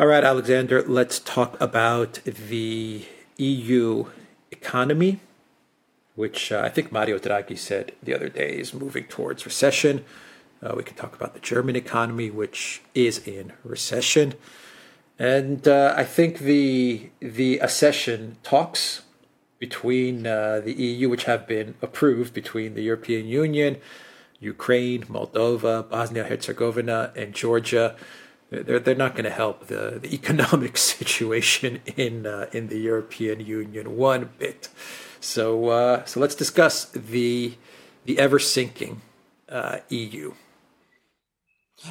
All 0.00 0.06
right, 0.06 0.24
Alexander, 0.24 0.82
let's 0.82 1.18
talk 1.18 1.60
about 1.60 2.20
the 2.24 3.04
EU 3.36 4.06
economy, 4.50 5.20
which 6.14 6.50
uh, 6.50 6.62
I 6.64 6.70
think 6.70 6.90
Mario 6.90 7.18
Draghi 7.18 7.58
said 7.58 7.92
the 8.02 8.14
other 8.14 8.30
day 8.30 8.58
is 8.58 8.72
moving 8.72 9.04
towards 9.04 9.44
recession. 9.44 10.06
Uh, 10.62 10.72
we 10.74 10.84
can 10.84 10.96
talk 10.96 11.14
about 11.14 11.34
the 11.34 11.40
German 11.40 11.76
economy, 11.76 12.30
which 12.30 12.80
is 12.94 13.18
in 13.28 13.52
recession. 13.62 14.32
And 15.18 15.68
uh, 15.68 15.92
I 15.94 16.04
think 16.04 16.38
the 16.38 17.10
the 17.20 17.58
accession 17.58 18.38
talks 18.42 19.02
between 19.58 20.26
uh, 20.26 20.62
the 20.64 20.72
EU, 20.72 21.10
which 21.10 21.24
have 21.24 21.46
been 21.46 21.74
approved 21.82 22.32
between 22.32 22.72
the 22.72 22.82
European 22.82 23.26
Union, 23.26 23.76
Ukraine, 24.38 25.02
Moldova, 25.02 25.86
Bosnia 25.90 26.24
Herzegovina, 26.24 27.12
and 27.14 27.34
Georgia, 27.34 27.96
they're, 28.50 28.80
they're 28.80 28.94
not 28.94 29.12
going 29.12 29.24
to 29.24 29.30
help 29.30 29.68
the, 29.68 30.00
the 30.02 30.12
economic 30.20 30.76
situation 30.76 31.80
in 31.96 32.26
uh, 32.26 32.46
in 32.52 32.68
the 32.68 32.78
European 32.78 33.40
Union 33.40 33.96
one 33.96 34.30
bit. 34.38 34.68
So 35.20 35.68
uh, 35.68 36.04
so 36.04 36.20
let's 36.20 36.34
discuss 36.34 36.86
the 36.86 37.54
the 38.04 38.18
ever 38.18 38.38
sinking 38.38 39.02
uh, 39.48 39.78
EU. 39.88 40.34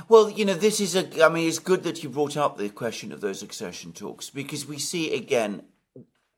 Well, 0.08 0.30
you 0.30 0.46
know, 0.46 0.54
this 0.54 0.80
is 0.80 0.96
a. 0.96 1.24
I 1.24 1.30
mean, 1.30 1.48
it's 1.48 1.60
good 1.60 1.84
that 1.84 2.04
you 2.04 2.10
brought 2.10 2.38
up 2.38 2.58
the 2.58 2.70
question 2.70 3.12
of 3.12 3.22
those 3.22 3.42
accession 3.42 3.92
talks 3.92 4.30
because 4.30 4.68
we 4.68 4.78
see 4.78 5.14
again 5.14 5.64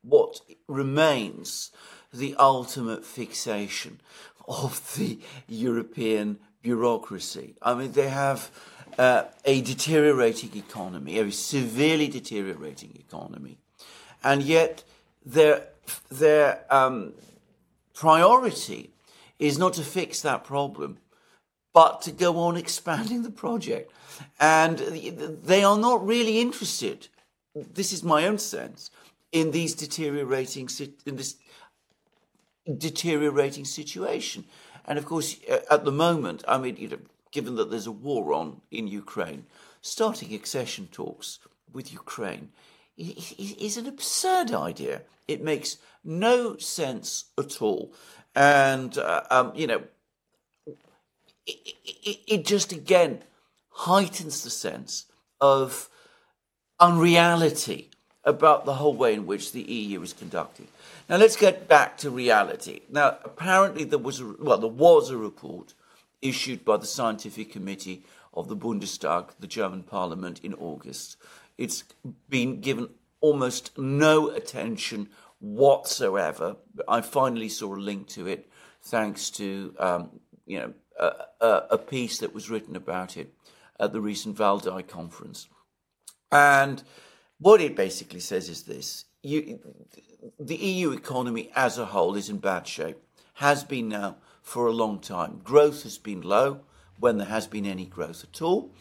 what 0.03 0.41
remains 0.67 1.71
the 2.13 2.35
ultimate 2.37 3.05
fixation 3.05 4.01
of 4.47 4.95
the 4.97 5.19
European 5.47 6.39
bureaucracy. 6.61 7.55
I 7.61 7.73
mean, 7.73 7.91
they 7.91 8.09
have 8.09 8.51
uh, 8.97 9.23
a 9.45 9.61
deteriorating 9.61 10.51
economy, 10.55 11.17
a 11.19 11.31
severely 11.31 12.07
deteriorating 12.07 12.91
economy, 12.99 13.57
and 14.23 14.43
yet 14.43 14.83
their 15.25 15.67
their 16.09 16.65
um, 16.69 17.13
priority 17.93 18.91
is 19.39 19.57
not 19.57 19.73
to 19.73 19.83
fix 19.83 20.21
that 20.21 20.43
problem, 20.43 20.97
but 21.73 22.01
to 22.03 22.11
go 22.11 22.37
on 22.37 22.57
expanding 22.57 23.23
the 23.23 23.31
project, 23.31 23.91
and 24.39 24.77
they 24.77 25.63
are 25.63 25.77
not 25.77 26.05
really 26.05 26.39
interested. 26.39 27.07
This 27.55 27.91
is 27.91 28.03
my 28.03 28.27
own 28.27 28.37
sense 28.37 28.91
in 29.31 29.51
these 29.51 29.73
deteriorating 29.73 30.69
in 31.05 31.15
this 31.15 31.35
deteriorating 32.77 33.65
situation. 33.65 34.45
And 34.85 34.97
of 34.97 35.05
course, 35.05 35.37
uh, 35.49 35.59
at 35.69 35.85
the 35.85 35.91
moment, 35.91 36.43
I 36.47 36.57
mean, 36.57 36.75
you 36.77 36.87
know, 36.89 36.99
given 37.31 37.55
that 37.55 37.71
there's 37.71 37.87
a 37.87 37.91
war 37.91 38.33
on 38.33 38.61
in 38.71 38.87
Ukraine, 38.87 39.45
starting 39.81 40.33
accession 40.33 40.87
talks 40.91 41.39
with 41.73 41.91
Ukraine 41.91 42.49
is 42.97 43.77
an 43.77 43.87
absurd 43.87 44.53
idea. 44.53 45.01
It 45.27 45.41
makes 45.41 45.77
no 46.03 46.57
sense 46.57 47.25
at 47.37 47.61
all. 47.61 47.93
And, 48.35 48.97
uh, 48.97 49.23
um, 49.29 49.51
you 49.55 49.67
know, 49.67 49.81
it, 51.45 51.75
it, 51.83 52.19
it 52.27 52.45
just 52.45 52.71
again 52.71 53.23
heightens 53.69 54.43
the 54.43 54.49
sense 54.49 55.05
of 55.39 55.89
unreality 56.79 57.89
about 58.23 58.65
the 58.65 58.75
whole 58.75 58.93
way 58.93 59.13
in 59.15 59.25
which 59.25 59.51
the 59.51 59.61
EU 59.61 60.01
is 60.01 60.13
conducted. 60.13 60.67
Now 61.09 61.17
let's 61.17 61.35
get 61.35 61.67
back 61.67 61.97
to 61.99 62.09
reality. 62.09 62.81
Now 62.89 63.17
apparently 63.25 63.83
there 63.83 63.99
was 63.99 64.19
a, 64.19 64.35
well 64.39 64.59
there 64.59 64.69
was 64.69 65.09
a 65.09 65.17
report 65.17 65.73
issued 66.21 66.63
by 66.63 66.77
the 66.77 66.85
scientific 66.85 67.51
committee 67.51 68.05
of 68.33 68.47
the 68.47 68.55
Bundestag, 68.55 69.31
the 69.39 69.47
German 69.47 69.83
parliament 69.83 70.39
in 70.43 70.53
August. 70.53 71.17
It's 71.57 71.83
been 72.29 72.61
given 72.61 72.89
almost 73.19 73.77
no 73.77 74.29
attention 74.29 75.09
whatsoever. 75.39 76.57
I 76.87 77.01
finally 77.01 77.49
saw 77.49 77.75
a 77.75 77.77
link 77.77 78.07
to 78.09 78.27
it 78.27 78.49
thanks 78.81 79.29
to 79.31 79.75
um, 79.79 80.19
you 80.45 80.59
know 80.59 80.73
a, 80.99 81.63
a, 81.71 81.77
piece 81.77 82.19
that 82.19 82.33
was 82.33 82.49
written 82.49 82.75
about 82.75 83.17
it 83.17 83.33
at 83.79 83.91
the 83.91 84.01
recent 84.01 84.37
Valdai 84.37 84.87
conference. 84.87 85.47
And 86.31 86.83
what 87.39 87.61
it 87.61 87.75
basically 87.75 88.19
says 88.19 88.49
is 88.49 88.63
this 88.63 89.05
you, 89.23 89.59
the 90.39 90.55
EU 90.55 90.91
economy 90.91 91.51
as 91.55 91.77
a 91.77 91.85
whole 91.85 92.15
is 92.15 92.29
in 92.29 92.37
bad 92.37 92.67
shape, 92.67 92.97
has 93.35 93.63
been 93.63 93.89
now 93.89 94.17
for 94.41 94.67
a 94.67 94.71
long 94.71 94.99
time. 94.99 95.41
Growth 95.43 95.83
has 95.83 95.97
been 95.97 96.21
low 96.21 96.61
when 96.99 97.17
there 97.17 97.27
has 97.27 97.47
been 97.47 97.65
any 97.65 97.85
growth 97.85 98.23
at 98.23 98.41
all. 98.41 98.73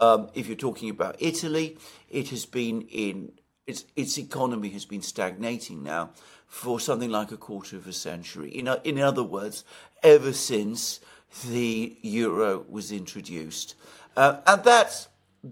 Um, 0.00 0.30
if 0.34 0.46
you're 0.46 0.56
talking 0.56 0.90
about 0.90 1.16
Italy, 1.18 1.76
it 2.08 2.28
has 2.30 2.46
been 2.46 2.82
in 2.82 3.32
its, 3.66 3.84
its 3.96 4.18
economy 4.18 4.70
has 4.70 4.84
been 4.84 5.02
stagnating 5.02 5.82
now 5.82 6.10
for 6.46 6.80
something 6.80 7.10
like 7.10 7.30
a 7.30 7.36
quarter 7.36 7.76
of 7.76 7.86
a 7.86 7.92
century. 7.92 8.48
In, 8.50 8.68
in 8.84 8.98
other 8.98 9.22
words, 9.22 9.64
ever 10.02 10.32
since 10.32 11.00
the 11.46 11.96
euro 12.00 12.64
was 12.68 12.90
introduced. 12.90 13.74
Uh, 14.16 14.40
and 14.46 14.64
that's 14.64 15.08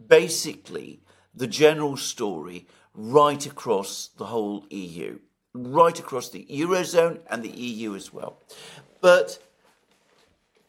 basically 0.08 1.00
the 1.34 1.46
general 1.46 1.96
story 1.96 2.66
right 2.94 3.44
across 3.44 4.08
the 4.16 4.26
whole 4.26 4.66
EU, 4.70 5.18
right 5.54 5.98
across 5.98 6.30
the 6.30 6.46
Eurozone 6.50 7.20
and 7.30 7.42
the 7.42 7.50
EU 7.50 7.94
as 7.94 8.12
well. 8.12 8.38
But 9.02 9.38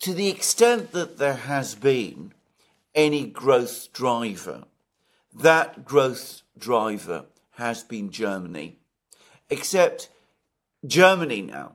to 0.07 0.13
the 0.13 0.29
extent 0.29 0.93
that 0.93 1.17
there 1.17 1.33
has 1.33 1.75
been 1.75 2.31
any 2.95 3.25
growth 3.25 3.91
driver, 3.91 4.63
that 5.33 5.83
growth 5.83 6.43
driver 6.57 7.25
has 7.55 7.83
been 7.83 8.09
Germany. 8.09 8.77
Except 9.49 10.07
Germany 10.85 11.41
now 11.41 11.73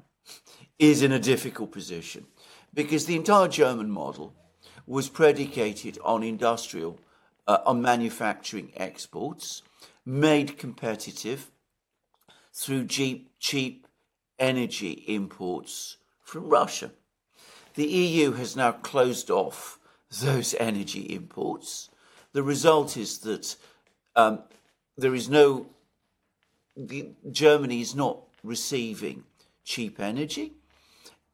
is 0.79 1.03
in 1.03 1.13
a 1.13 1.19
difficult 1.19 1.73
position 1.73 2.25
because 2.73 3.05
the 3.05 3.17
entire 3.17 3.49
German 3.49 3.91
model 3.91 4.33
was 4.87 5.11
predicated 5.11 5.99
on 6.03 6.23
industrial 6.23 6.99
uh, 7.47 7.59
on 7.67 7.83
manufacturing 7.83 8.73
exports, 8.77 9.61
made 10.07 10.57
competitive 10.57 11.51
through 12.51 12.87
cheap, 12.87 13.29
cheap 13.39 13.87
energy 14.39 15.05
imports 15.07 15.99
from 16.23 16.49
Russia. 16.49 16.93
The 17.75 17.87
EU 17.87 18.33
has 18.33 18.57
now 18.57 18.73
closed 18.73 19.31
off 19.31 19.79
those 20.21 20.55
energy 20.55 21.03
imports. 21.15 21.89
The 22.33 22.43
result 22.43 22.97
is 22.97 23.19
that 23.21 23.57
um, 24.15 24.43
there 24.97 25.15
is 25.15 25.29
no, 25.29 25.67
the, 26.77 27.11
Germany 27.31 27.81
is 27.81 27.95
not 27.95 28.19
receiving 28.43 29.25
cheap 29.65 30.01
energy. 30.01 30.53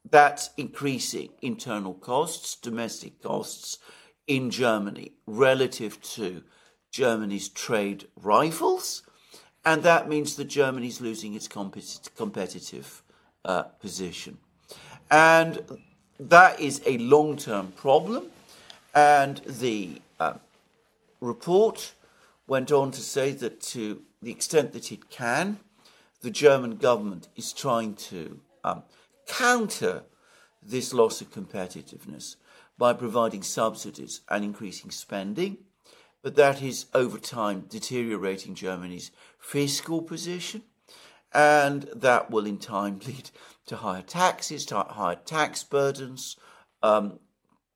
That's 0.08 0.50
increasing 0.56 1.30
internal 1.42 1.94
costs, 1.94 2.54
domestic 2.54 3.22
costs, 3.22 3.78
in 4.26 4.50
Germany 4.50 5.12
relative 5.26 6.00
to 6.02 6.44
Germany's 6.90 7.48
trade 7.48 8.06
rivals, 8.14 9.02
and 9.64 9.82
that 9.82 10.08
means 10.08 10.36
that 10.36 10.44
Germany's 10.44 11.00
losing 11.00 11.34
its 11.34 11.48
competitive 11.48 13.02
uh, 13.44 13.62
position. 13.62 14.38
And 15.10 15.62
that 16.18 16.60
is 16.60 16.82
a 16.86 16.98
long 16.98 17.36
term 17.36 17.72
problem, 17.72 18.26
and 18.94 19.38
the 19.46 20.00
uh, 20.18 20.34
report 21.20 21.92
went 22.46 22.72
on 22.72 22.90
to 22.90 23.00
say 23.00 23.32
that 23.32 23.60
to 23.60 24.02
the 24.22 24.30
extent 24.30 24.72
that 24.72 24.90
it 24.90 25.10
can, 25.10 25.58
the 26.20 26.30
German 26.30 26.76
government 26.76 27.28
is 27.36 27.52
trying 27.52 27.94
to 27.94 28.40
um, 28.64 28.82
counter 29.26 30.02
this 30.62 30.92
loss 30.92 31.20
of 31.20 31.30
competitiveness 31.30 32.36
by 32.76 32.92
providing 32.92 33.42
subsidies 33.42 34.20
and 34.28 34.44
increasing 34.44 34.90
spending, 34.90 35.58
but 36.22 36.36
that 36.36 36.62
is 36.62 36.86
over 36.94 37.18
time 37.18 37.64
deteriorating 37.68 38.54
Germany's 38.54 39.10
fiscal 39.38 40.02
position, 40.02 40.62
and 41.34 41.88
that 41.94 42.30
will 42.30 42.46
in 42.46 42.58
time 42.58 43.00
lead 43.06 43.30
to 43.66 43.76
higher 43.76 44.02
taxes, 44.02 44.68
higher 44.70 45.18
tax 45.24 45.62
burdens, 45.62 46.36
um, 46.82 47.18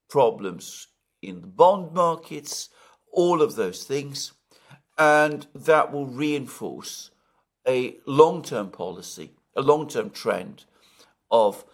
problems 0.09 0.89
in 1.21 1.41
the 1.41 1.47
bond 1.47 1.93
markets, 1.93 2.69
all 3.13 3.43
of 3.43 3.55
those 3.55 3.85
things, 3.85 4.33
and 4.99 5.47
that 5.55 5.93
will 5.93 6.07
reinforce 6.07 7.11
a 7.67 7.97
long 8.07 8.43
term 8.43 8.71
policy, 8.71 9.31
a 9.57 9.63
long 9.63 9.89
term 9.89 10.11
trend 10.11 10.65
of 11.31 11.65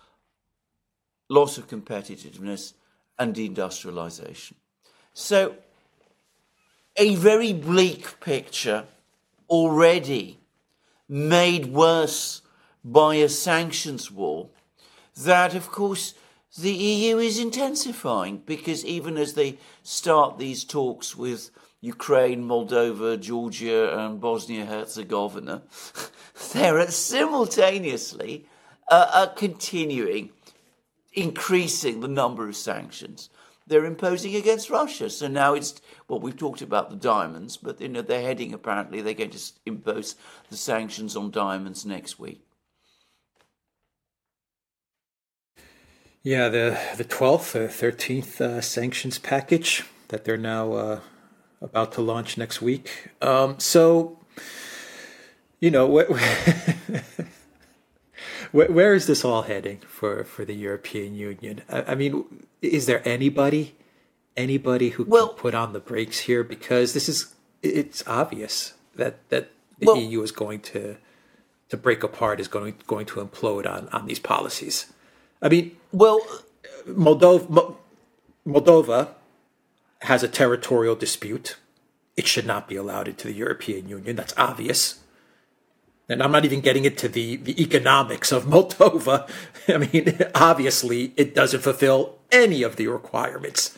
loss 1.29 1.59
of 1.59 1.69
competitiveness 1.69 2.75
and 3.19 3.35
deindustrialization. 3.35 4.55
So, 5.13 5.57
a 6.97 7.15
very 7.17 7.53
bleak 7.53 8.21
picture 8.21 8.85
already 9.49 10.38
made 11.09 11.67
worse 11.67 12.43
by 12.85 13.17
a 13.17 13.29
sanctions 13.29 14.11
war 14.11 14.51
that, 15.17 15.55
of 15.55 15.71
course, 15.71 16.15
the 16.57 16.73
EU 16.73 17.19
is 17.19 17.39
intensifying 17.39 18.39
because 18.39 18.85
even 18.85 19.17
as 19.17 19.35
they 19.35 19.59
start 19.83 20.39
these 20.39 20.65
talks 20.65 21.17
with 21.17 21.51
Ukraine, 21.81 22.45
Moldova, 22.45 23.21
Georgia, 23.21 23.99
and 23.99 24.21
Bosnia 24.21 24.67
Herzegovina, 24.67 25.63
they're 26.53 26.91
simultaneously 26.91 28.47
uh, 28.91 29.11
uh, 29.13 29.27
continuing 29.29 30.31
increasing 31.13 32.01
the 32.01 32.09
number 32.09 32.49
of 32.49 32.57
sanctions 32.57 33.29
they're 33.69 33.85
imposing 33.85 34.35
against 34.35 34.71
Russia. 34.71 35.11
So 35.11 35.29
now 35.29 35.55
it's 35.55 35.81
well, 36.09 36.21
we've 36.21 36.37
talked 36.37 36.63
about 36.63 36.91
the 36.91 36.97
diamonds, 36.97 37.57
but 37.57 37.81
you 37.81 37.89
know 37.89 38.03
they're 38.03 38.23
heading 38.23 38.53
apparently 38.53 39.01
they're 39.01 39.15
going 39.15 39.31
to 39.31 39.41
impose 39.67 40.17
the 40.51 40.57
sanctions 40.57 41.17
on 41.17 41.31
diamonds 41.31 41.85
next 41.85 42.19
week. 42.19 42.43
Yeah, 46.23 46.49
the 46.49 46.79
the 46.97 47.05
twelfth 47.05 47.55
or 47.55 47.69
thirteenth 47.69 48.41
uh, 48.41 48.61
sanctions 48.61 49.19
package 49.19 49.85
that 50.09 50.25
they're 50.25 50.37
now 50.37 50.73
uh, 50.73 51.01
about 51.61 51.93
to 51.93 52.03
launch 52.03 52.39
next 52.39 52.63
week. 52.63 53.11
Um, 53.21 53.59
so, 53.59 54.19
you 55.61 55.71
know, 55.71 55.87
where, 58.53 58.71
where 58.71 58.95
is 58.95 59.07
this 59.07 59.25
all 59.25 59.43
heading 59.43 59.79
for 59.79 60.25
for 60.25 60.45
the 60.45 60.55
European 60.55 61.15
Union? 61.15 61.63
I, 61.69 61.83
I 61.89 61.95
mean, 61.95 62.47
is 62.63 62.87
there 62.87 63.07
anybody 63.07 63.75
anybody 64.37 64.91
who 64.91 65.05
well, 65.05 65.29
can 65.29 65.37
put 65.37 65.55
on 65.55 65.73
the 65.73 65.81
brakes 65.81 66.21
here? 66.21 66.45
Because 66.45 66.95
this 66.95 67.09
is 67.09 67.35
it's 67.63 68.07
obvious 68.07 68.75
that 68.97 69.29
that 69.31 69.51
the 69.79 69.87
well, 69.87 69.97
EU 69.97 70.23
is 70.23 70.33
going 70.33 70.61
to 70.61 70.97
to 71.69 71.77
break 71.77 72.03
apart, 72.03 72.41
is 72.41 72.49
going 72.49 72.75
going 72.87 73.07
to 73.07 73.25
implode 73.25 73.67
on 73.67 73.89
on 73.89 74.07
these 74.07 74.19
policies. 74.19 74.93
I 75.43 75.49
mean, 75.49 75.77
well, 75.93 76.21
Moldova 76.87 77.77
Moldova 78.47 79.11
has 80.03 80.23
a 80.23 80.29
territorial 80.29 80.95
dispute. 80.95 81.57
It 82.17 82.27
should 82.27 82.47
not 82.47 82.69
be 82.69 82.77
allowed 82.77 83.09
into 83.09 83.29
the 83.29 83.35
European 83.35 83.89
Union. 83.89 84.17
That's 84.17 84.35
obvious. 84.37 85.01
And 86.09 86.23
I'm 86.23 86.33
not 86.33 86.45
even 86.45 86.61
getting 86.61 86.87
into 86.87 87.09
the, 87.09 87.37
the 87.37 87.61
economics 87.63 88.33
of 88.33 88.45
Moldova. 88.45 89.29
I 89.69 89.79
mean, 89.79 90.19
obviously, 90.35 91.13
it 91.17 91.35
doesn't 91.35 91.61
fulfill 91.61 92.17
any 92.33 92.63
of 92.63 92.77
the 92.77 92.87
requirements 92.87 93.77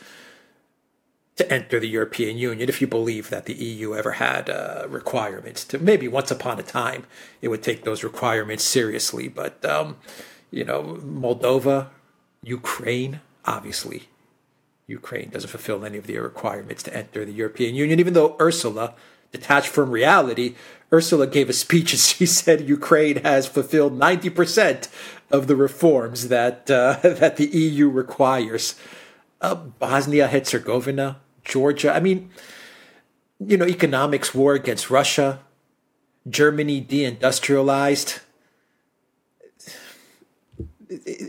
to 1.41 1.51
enter 1.51 1.81
the 1.81 1.89
European 1.89 2.37
Union 2.37 2.69
if 2.69 2.83
you 2.83 2.87
believe 2.87 3.31
that 3.31 3.47
the 3.47 3.55
EU 3.55 3.95
ever 3.95 4.13
had 4.13 4.51
uh, 4.51 4.85
requirements 4.91 5.65
to 5.65 5.79
maybe 5.79 6.07
once 6.07 6.31
upon 6.31 6.61
a 6.61 6.63
time 6.63 7.07
it 7.41 7.49
would 7.49 7.63
take 7.63 7.83
those 7.83 8.05
requirements 8.05 8.63
seriously 8.63 9.27
but 9.27 9.65
um, 9.65 9.97
you 10.51 10.65
know 10.65 10.99
Moldova 11.03 11.89
Ukraine 12.43 13.21
obviously 13.47 14.11
Ukraine 14.87 15.31
doesn't 15.31 15.49
fulfill 15.49 15.83
any 15.83 15.97
of 15.97 16.07
the 16.07 16.19
requirements 16.19 16.83
to 16.83 16.95
enter 16.95 17.25
the 17.25 17.33
European 17.33 17.75
Union 17.75 17.99
even 17.99 18.13
though 18.13 18.37
Ursula 18.39 18.93
detached 19.33 19.69
from 19.69 19.91
reality 19.91 20.57
Ursula 20.93 21.27
gave 21.27 21.49
a 21.49 21.53
speech 21.53 21.93
and 21.93 22.01
she 22.13 22.27
said 22.27 22.69
Ukraine 22.69 23.23
has 23.23 23.47
fulfilled 23.47 23.99
90% 23.99 24.89
of 25.31 25.47
the 25.47 25.57
reforms 25.57 26.29
that 26.29 26.71
uh, 26.71 26.99
that 27.03 27.37
the 27.37 27.47
EU 27.47 27.89
requires. 27.89 28.75
Uh, 29.41 29.55
Bosnia 29.55 30.29
Herzegovina, 30.29 31.19
Georgia. 31.45 31.95
I 31.95 32.01
mean, 32.01 32.31
you 33.39 33.57
know, 33.57 33.67
economics 33.67 34.35
war 34.35 34.53
against 34.53 34.91
Russia. 34.91 35.41
Germany 36.29 36.85
deindustrialized. 36.85 38.21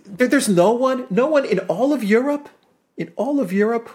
There's 0.06 0.50
no 0.50 0.74
one, 0.74 1.08
no 1.10 1.28
one 1.28 1.46
in 1.46 1.60
all 1.60 1.94
of 1.94 2.04
Europe, 2.04 2.50
in 2.98 3.13
all 3.16 3.40
of 3.40 3.54
Europe, 3.54 3.90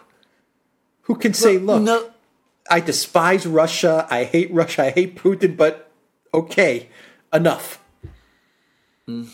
who 1.03 1.17
can 1.17 1.35
say, 1.35 1.59
"Look, 1.59 1.83
no. 1.83 2.11
I 2.71 2.81
despise 2.81 3.47
Russia. 3.47 4.07
I 4.11 4.25
hate 4.25 4.53
Russia. 4.53 4.85
I 4.85 4.91
hate 4.91 5.17
Putin." 5.17 5.57
But 5.57 5.91
okay, 6.33 6.89
enough. 7.33 7.83
Mm. 9.09 9.29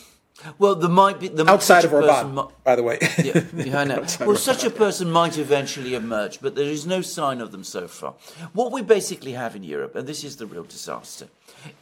Well, 0.59 0.75
there 0.75 0.91
might 0.91 1.21
be 1.21 1.29
there 1.29 1.49
outside 1.49 1.85
of 1.85 1.93
Orban, 1.93 2.49
by 2.65 2.77
the 2.77 2.83
way. 2.83 2.99
yeah, 3.23 3.45
yeah, 3.55 3.81
I 3.81 3.85
know. 3.85 4.05
well, 4.21 4.37
such 4.37 4.65
a 4.65 4.71
person 4.71 5.11
might 5.11 5.39
eventually 5.39 5.95
emerge, 5.95 6.41
but 6.41 6.55
there 6.55 6.67
is 6.67 6.87
no 6.87 7.01
sign 7.01 7.41
of 7.41 7.53
them 7.53 7.65
so 7.65 7.87
far. 7.87 8.15
What 8.53 8.73
we 8.73 8.83
basically 8.83 9.33
have 9.33 9.55
in 9.55 9.63
Europe, 9.63 9.95
and 9.95 10.07
this 10.07 10.25
is 10.25 10.37
the 10.37 10.47
real 10.47 10.65
disaster, 10.65 11.29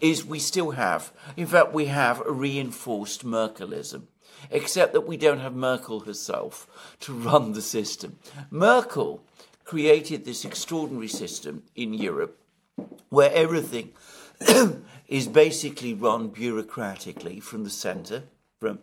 is 0.01 0.25
we 0.25 0.39
still 0.39 0.73
have, 0.73 1.13
in 1.37 1.47
fact, 1.47 1.73
we 1.73 1.87
have 1.87 2.21
a 2.27 2.33
reinforced 2.33 3.25
Merkelism, 3.25 4.03
except 4.51 4.93
that 4.93 5.07
we 5.07 5.17
don't 5.17 5.41
have 5.41 5.55
Merkel 5.55 6.01
herself 6.01 6.67
to 7.01 7.13
run 7.13 7.53
the 7.53 7.63
system. 7.63 8.19
Merkel 8.51 9.23
created 9.71 10.25
this 10.25 10.45
extraordinary 10.45 11.07
system 11.07 11.63
in 11.77 11.95
Europe 11.95 12.37
where 13.09 13.33
everything 13.33 13.93
is 15.07 15.29
basically 15.29 15.95
run 15.95 16.29
bureaucratically 16.29 17.41
from 17.41 17.63
the 17.63 17.71
centre 17.71 18.25
from 18.59 18.81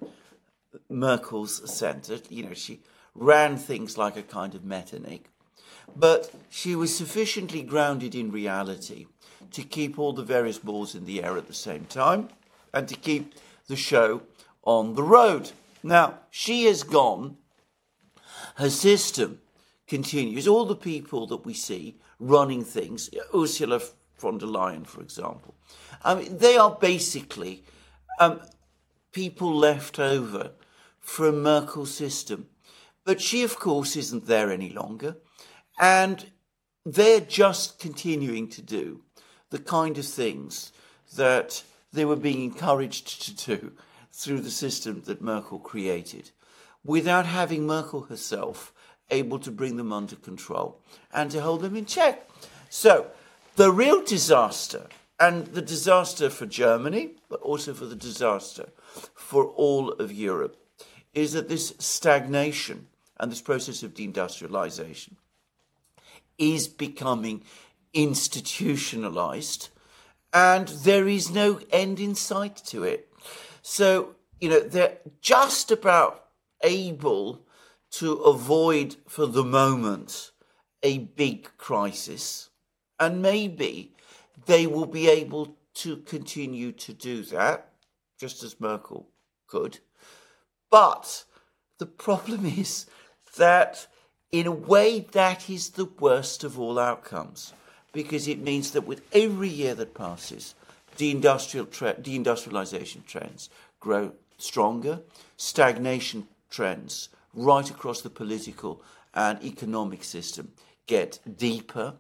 Merkel's 0.90 1.70
centre. 1.70 2.20
You 2.30 2.44
know, 2.44 2.54
she 2.54 2.80
ran 3.14 3.58
things 3.58 3.98
like 3.98 4.16
a 4.16 4.22
kind 4.22 4.56
of 4.56 4.64
Metternich, 4.64 5.26
but 5.94 6.32
she 6.50 6.74
was 6.74 6.96
sufficiently 6.96 7.64
grounded 7.64 8.16
in 8.16 8.32
reality 8.32 9.08
to 9.52 9.64
keep 9.64 10.00
all 10.00 10.14
the 10.14 10.24
various 10.24 10.58
balls 10.58 10.96
in 10.96 11.04
the 11.04 11.22
air 11.22 11.36
at 11.36 11.48
the 11.48 11.54
same 11.54 11.84
time 11.84 12.30
and 12.74 12.88
to 12.88 12.96
keep 12.96 13.36
the 13.68 13.76
show 13.76 14.22
on 14.64 14.96
the 14.96 15.04
road. 15.04 15.52
Now, 15.84 16.20
she 16.30 16.64
has 16.64 16.84
gone, 16.84 17.36
her 18.56 18.70
system 18.70 19.42
continues. 19.88 20.48
All 20.48 20.66
the 20.66 20.76
people 20.76 21.28
that 21.28 21.46
we 21.46 21.54
see 21.54 21.98
running 22.20 22.64
things, 22.64 23.10
Ursula 23.34 23.82
von 24.18 24.38
der 24.38 24.48
Leyen, 24.48 24.86
for 24.86 25.02
example, 25.02 25.56
I 26.04 26.16
mean, 26.16 26.38
they 26.38 26.58
are 26.58 26.76
basically 26.80 27.64
um, 28.20 28.42
people 29.12 29.56
left 29.56 30.00
over 30.00 30.52
from 31.00 31.42
Merkel's 31.42 31.94
system. 31.94 32.48
But 33.06 33.22
she, 33.22 33.44
of 33.44 33.58
course, 33.58 33.96
isn't 33.96 34.28
there 34.28 34.52
any 34.52 34.70
longer. 34.70 35.18
And 35.80 36.32
they're 36.86 37.22
just 37.22 37.80
continuing 37.80 38.50
to 38.50 38.62
do 38.62 39.02
the 39.50 39.60
kind 39.60 39.98
of 39.98 40.06
things 40.06 40.74
that 41.16 41.64
they 41.94 42.04
were 42.04 42.18
being 42.18 42.44
encouraged 42.44 43.24
to 43.24 43.56
do 43.56 43.74
through 44.12 44.42
the 44.42 44.52
system 44.52 45.04
that 45.06 45.22
Merkel 45.22 45.60
created 45.60 46.32
without 46.84 47.26
having 47.26 47.66
Merkel 47.66 48.04
herself 48.04 48.74
able 49.10 49.40
to 49.40 49.52
bring 49.52 49.78
them 49.78 49.94
under 49.94 50.16
control 50.16 50.80
and 51.14 51.32
to 51.32 51.42
hold 51.42 51.62
them 51.62 51.76
in 51.76 51.86
check. 51.86 52.30
So, 52.70 53.08
the 53.56 53.72
real 53.72 54.04
disaster, 54.04 54.88
and 55.20 55.48
the 55.48 55.62
disaster 55.62 56.30
for 56.30 56.46
Germany, 56.46 57.12
but 57.30 57.42
also 57.42 57.74
for 57.74 57.86
the 57.86 57.96
disaster 57.96 58.70
for 59.16 59.46
all 59.46 59.92
of 59.94 60.12
Europe 60.12 60.58
is 61.14 61.34
that 61.34 61.50
this 61.50 61.74
stagnation 61.80 62.88
and 63.20 63.32
this 63.32 63.42
process 63.42 63.82
of 63.82 63.94
deindustrialization 63.94 65.14
is 66.38 66.68
becoming 66.68 67.44
institutionalized 67.94 69.70
and 70.34 70.68
there 70.68 71.08
is 71.08 71.32
no 71.32 71.60
end 71.72 72.00
in 72.00 72.14
sight 72.14 72.58
to 72.58 72.84
it. 72.84 73.12
So, 73.64 74.16
you 74.40 74.50
know, 74.50 74.60
they're 74.60 75.00
just 75.22 75.72
about 75.72 76.26
able 76.62 77.42
to 77.92 78.14
avoid 78.14 78.96
for 79.08 79.26
the 79.26 79.44
moment 79.44 80.32
a 80.84 81.00
big 81.00 81.50
crisis 81.58 82.50
and 83.00 83.22
maybe 83.22 83.94
they 84.46 84.68
will 84.68 84.86
be 84.86 85.10
able 85.10 85.56
to 85.74 85.98
continue 85.98 86.72
to 86.72 86.94
do 86.94 87.24
that 87.24 87.70
just 88.20 88.44
as 88.44 88.60
Merkel 88.60 89.08
could. 89.48 89.80
But 90.72 91.24
the 91.78 91.86
problem 91.86 92.46
is 92.58 92.86
that, 93.38 93.88
in 94.32 94.48
a 94.48 94.52
way, 94.52 95.00
that 95.12 95.50
is 95.50 95.72
the 95.72 95.86
worst 95.86 96.44
of 96.44 96.60
all 96.60 96.80
outcomes 96.80 97.54
because 97.94 98.28
it 98.28 98.40
means 98.40 98.72
that 98.72 98.86
with 98.86 99.02
every 99.14 99.50
year 99.50 99.74
that 99.76 99.94
passes, 99.94 100.56
deindustrial 100.98 101.70
tre- 101.70 101.94
deindustrialization 101.94 103.06
trends 103.06 103.50
grow 103.80 104.12
stronger, 104.38 105.02
stagnation 105.36 106.28
trends 106.50 107.10
right 107.38 107.70
across 107.70 108.02
the 108.02 108.10
political 108.10 108.82
and 109.14 109.42
economic 109.44 110.04
system 110.04 110.52
get 110.88 111.20
deeper, 111.38 111.94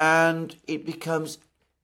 and 0.00 0.56
it 0.66 0.86
becomes 0.86 1.38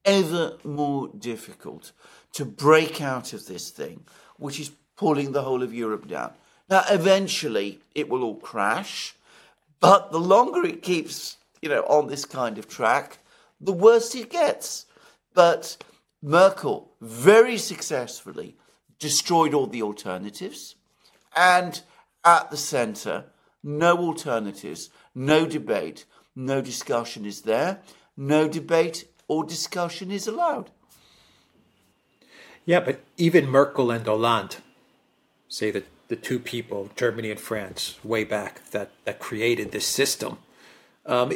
ever 0.05 0.57
more 0.63 1.09
difficult 1.09 1.91
to 2.31 2.45
break 2.45 3.01
out 3.01 3.33
of 3.33 3.45
this 3.45 3.69
thing, 3.69 4.05
which 4.37 4.59
is 4.59 4.71
pulling 4.95 5.31
the 5.31 5.43
whole 5.43 5.61
of 5.61 5.73
Europe 5.73 6.07
down. 6.07 6.31
Now, 6.69 6.83
eventually, 6.89 7.79
it 7.93 8.09
will 8.09 8.23
all 8.23 8.35
crash, 8.35 9.15
but 9.79 10.11
the 10.11 10.19
longer 10.19 10.65
it 10.65 10.81
keeps, 10.81 11.37
you 11.61 11.69
know, 11.69 11.83
on 11.83 12.07
this 12.07 12.25
kind 12.25 12.57
of 12.57 12.67
track, 12.67 13.19
the 13.59 13.73
worse 13.73 14.15
it 14.15 14.29
gets. 14.29 14.85
But 15.33 15.77
Merkel 16.21 16.91
very 17.01 17.57
successfully 17.57 18.55
destroyed 18.99 19.53
all 19.53 19.67
the 19.67 19.81
alternatives, 19.81 20.75
and 21.35 21.81
at 22.25 22.51
the 22.51 22.57
centre, 22.57 23.25
no 23.63 23.97
alternatives, 23.97 24.89
no 25.15 25.45
debate, 25.45 26.05
no 26.35 26.61
discussion 26.61 27.25
is 27.25 27.41
there. 27.41 27.81
no 28.15 28.47
debate 28.47 29.05
or 29.27 29.43
discussion 29.43 30.11
is 30.11 30.27
allowed. 30.27 30.69
Yeah, 32.65 32.79
but 32.79 33.01
even 33.17 33.47
Merkel 33.47 33.91
and 33.91 34.05
Hollande, 34.05 34.57
say 35.47 35.71
that 35.71 35.85
the 36.07 36.15
two 36.15 36.39
people, 36.39 36.89
Germany 36.95 37.31
and 37.31 37.39
France, 37.39 37.97
way 38.03 38.23
back 38.23 38.69
that, 38.71 38.91
that 39.05 39.19
created 39.19 39.71
this 39.71 39.87
system, 39.87 40.37
um, 41.05 41.31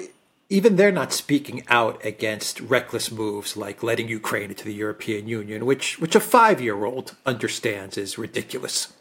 even 0.50 0.76
they're 0.76 0.92
not 0.92 1.12
speaking 1.12 1.64
out 1.68 2.04
against 2.06 2.62
reckless 2.62 3.12
moves 3.12 3.58
like 3.58 3.84
letting 3.84 4.08
Ukraine 4.08 4.50
into 4.50 4.64
the 4.64 4.74
European 4.74 5.28
Union, 5.28 5.66
which 5.66 6.00
which 6.00 6.16
a 6.16 6.22
five 6.22 6.62
year 6.62 6.86
old 6.86 7.16
understands 7.26 7.98
is 7.98 8.18
ridiculous. 8.18 8.94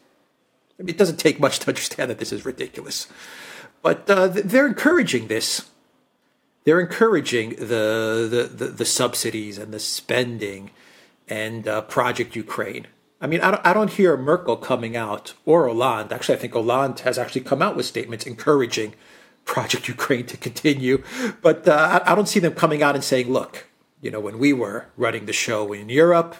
I 0.79 0.83
mean, 0.83 0.89
it 0.89 0.97
doesn't 0.97 1.17
take 1.17 1.39
much 1.39 1.59
to 1.59 1.67
understand 1.67 2.09
that 2.11 2.19
this 2.19 2.31
is 2.31 2.45
ridiculous, 2.45 3.07
but 3.81 4.09
uh, 4.09 4.27
they're 4.27 4.67
encouraging 4.67 5.27
this. 5.27 5.69
They're 6.65 6.81
encouraging 6.81 7.51
the, 7.51 8.27
the, 8.29 8.51
the, 8.53 8.67
the 8.67 8.85
subsidies 8.85 9.57
and 9.57 9.73
the 9.73 9.79
spending 9.79 10.71
and 11.27 11.67
uh, 11.67 11.81
Project 11.81 12.35
Ukraine. 12.35 12.87
I 13.19 13.27
mean, 13.27 13.41
I 13.41 13.51
don't, 13.51 13.65
I 13.65 13.73
don't 13.73 13.89
hear 13.89 14.15
Merkel 14.15 14.57
coming 14.57 14.95
out 14.95 15.33
or 15.45 15.67
Hollande. 15.67 16.13
Actually, 16.13 16.35
I 16.35 16.39
think 16.39 16.53
Hollande 16.53 16.99
has 16.99 17.17
actually 17.17 17.41
come 17.41 17.61
out 17.61 17.75
with 17.75 17.85
statements 17.85 18.27
encouraging 18.27 18.93
Project 19.45 19.87
Ukraine 19.87 20.25
to 20.27 20.37
continue. 20.37 21.01
But 21.41 21.67
uh, 21.67 22.01
I, 22.05 22.11
I 22.11 22.15
don't 22.15 22.27
see 22.27 22.39
them 22.39 22.53
coming 22.53 22.83
out 22.83 22.95
and 22.95 23.03
saying, 23.03 23.31
look, 23.31 23.65
you 24.01 24.11
know, 24.11 24.19
when 24.19 24.37
we 24.37 24.53
were 24.53 24.85
running 24.97 25.25
the 25.25 25.33
show 25.33 25.73
in 25.73 25.89
Europe, 25.89 26.35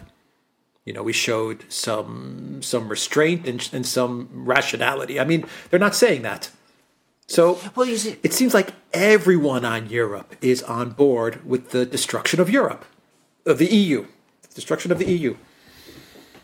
you 0.88 0.94
know, 0.94 1.03
we 1.03 1.12
showed 1.12 1.65
some 1.67 2.62
some 2.63 2.88
restraint 2.88 3.46
and, 3.46 3.70
and 3.74 3.86
some 3.86 4.29
rationality. 4.32 5.20
I 5.20 5.25
mean, 5.25 5.46
they're 5.70 5.86
not 5.88 5.96
saying 5.96 6.22
that. 6.22 6.50
So 7.27 7.60
well, 7.75 7.86
you 7.86 7.98
see, 7.98 8.15
it 8.24 8.32
seems 8.32 8.53
like 8.53 8.70
everyone 8.94 9.65
on 9.65 9.89
Europe 9.89 10.38
is 10.41 10.63
on 10.63 10.91
board 10.91 11.46
with 11.46 11.72
the 11.72 11.86
destruction 11.86 12.39
of 12.39 12.50
Europe, 12.50 12.86
of 13.46 13.58
the 13.58 13.67
EU, 13.67 14.08
destruction 14.56 14.94
of 14.94 14.98
the 14.98 15.12
EU. 15.12 15.36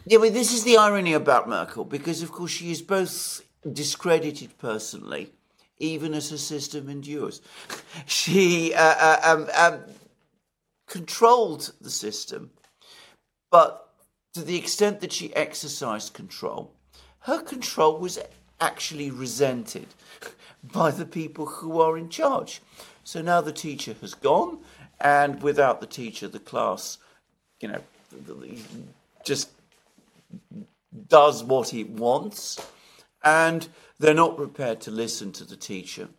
Yeah, 0.05 0.17
but 0.17 0.33
this 0.33 0.53
is 0.53 0.65
the 0.65 0.75
irony 0.75 1.13
about 1.13 1.47
Merkel, 1.47 1.85
because 1.85 2.21
of 2.21 2.33
course 2.33 2.51
she 2.51 2.69
is 2.69 2.81
both 2.81 3.41
discredited 3.71 4.57
personally 4.57 5.31
even 5.79 6.13
as 6.13 6.29
her 6.29 6.37
system 6.37 6.89
endures. 6.89 7.41
She 8.05 8.73
uh, 8.73 8.95
uh, 8.99 9.19
um, 9.23 9.47
um, 9.55 9.83
controlled 10.87 11.73
the 11.81 11.89
system, 11.89 12.51
but 13.51 13.92
to 14.33 14.41
the 14.41 14.57
extent 14.57 14.99
that 15.01 15.11
she 15.11 15.35
exercised 15.35 16.13
control, 16.13 16.71
her 17.21 17.41
control 17.41 17.99
was 17.99 18.19
actually 18.59 19.11
resented 19.11 19.87
by 20.63 20.91
the 20.91 21.05
people 21.05 21.45
who 21.45 21.79
are 21.79 21.97
in 21.97 22.09
charge. 22.09 22.61
So 23.03 23.21
now 23.21 23.41
the 23.41 23.51
teacher 23.51 23.95
has 24.01 24.13
gone, 24.13 24.59
and 24.99 25.41
without 25.41 25.81
the 25.81 25.87
teacher, 25.87 26.27
the 26.27 26.39
class, 26.39 26.97
you 27.59 27.67
know, 27.67 27.81
just 29.23 29.49
does 31.07 31.43
what 31.43 31.73
it 31.73 31.89
wants. 31.89 32.59
And 33.23 33.67
they're 33.99 34.13
not 34.13 34.37
prepared 34.37 34.81
to 34.81 34.91
listen 34.91 35.31
to 35.33 35.45
the 35.45 35.55
teacher. 35.55 36.09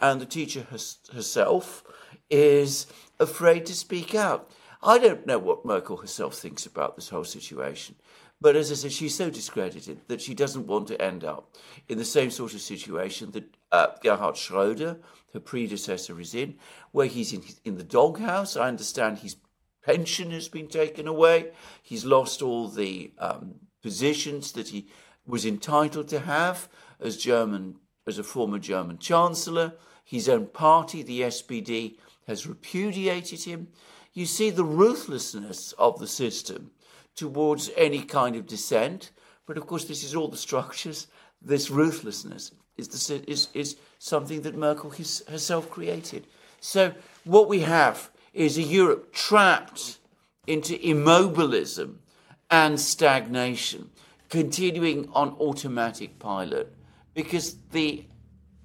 And 0.00 0.20
the 0.20 0.26
teacher 0.26 0.66
herself 1.12 1.84
is 2.30 2.86
afraid 3.18 3.66
to 3.66 3.74
speak 3.74 4.14
out. 4.14 4.50
I 4.84 4.98
don't 4.98 5.26
know 5.26 5.38
what 5.38 5.64
Merkel 5.64 5.96
herself 5.96 6.34
thinks 6.34 6.66
about 6.66 6.94
this 6.94 7.08
whole 7.08 7.24
situation. 7.24 7.96
But 8.40 8.56
as 8.56 8.70
I 8.70 8.74
said, 8.74 8.92
she's 8.92 9.14
so 9.14 9.30
discredited 9.30 10.02
that 10.08 10.20
she 10.20 10.34
doesn't 10.34 10.66
want 10.66 10.88
to 10.88 11.00
end 11.00 11.24
up 11.24 11.56
in 11.88 11.96
the 11.96 12.04
same 12.04 12.30
sort 12.30 12.52
of 12.52 12.60
situation 12.60 13.30
that 13.30 13.56
uh, 13.72 13.86
Gerhard 14.02 14.36
Schroeder, 14.36 14.98
her 15.32 15.40
predecessor, 15.40 16.20
is 16.20 16.34
in, 16.34 16.56
where 16.92 17.06
he's 17.06 17.32
in, 17.32 17.42
in 17.64 17.78
the 17.78 17.84
doghouse. 17.84 18.56
I 18.56 18.68
understand 18.68 19.18
his 19.18 19.36
pension 19.82 20.30
has 20.32 20.48
been 20.48 20.68
taken 20.68 21.08
away. 21.08 21.52
He's 21.82 22.04
lost 22.04 22.42
all 22.42 22.68
the 22.68 23.12
um, 23.18 23.54
positions 23.82 24.52
that 24.52 24.68
he 24.68 24.88
was 25.26 25.46
entitled 25.46 26.08
to 26.08 26.20
have 26.20 26.68
as 27.00 27.16
German 27.16 27.76
as 28.06 28.18
a 28.18 28.22
former 28.22 28.58
German 28.58 28.98
chancellor. 28.98 29.72
His 30.04 30.28
own 30.28 30.48
party, 30.48 31.02
the 31.02 31.22
SPD, 31.22 31.96
has 32.26 32.46
repudiated 32.46 33.44
him. 33.44 33.68
You 34.14 34.26
see 34.26 34.50
the 34.50 34.64
ruthlessness 34.64 35.72
of 35.72 35.98
the 35.98 36.06
system 36.06 36.70
towards 37.16 37.70
any 37.76 38.02
kind 38.02 38.36
of 38.36 38.46
dissent. 38.46 39.10
But 39.46 39.58
of 39.58 39.66
course, 39.66 39.84
this 39.84 40.04
is 40.04 40.14
all 40.14 40.28
the 40.28 40.36
structures. 40.36 41.08
This 41.42 41.70
ruthlessness 41.70 42.52
is, 42.76 42.88
the, 42.88 43.30
is, 43.30 43.48
is 43.54 43.76
something 43.98 44.42
that 44.42 44.56
Merkel 44.56 44.92
herself 45.28 45.68
created. 45.70 46.26
So, 46.60 46.94
what 47.24 47.48
we 47.48 47.60
have 47.60 48.10
is 48.32 48.56
a 48.56 48.62
Europe 48.62 49.12
trapped 49.12 49.98
into 50.46 50.80
immobilism 50.86 52.00
and 52.50 52.80
stagnation 52.80 53.90
continuing 54.28 55.08
on 55.12 55.36
automatic 55.38 56.18
pilot 56.18 56.72
because 57.14 57.56
the 57.72 58.04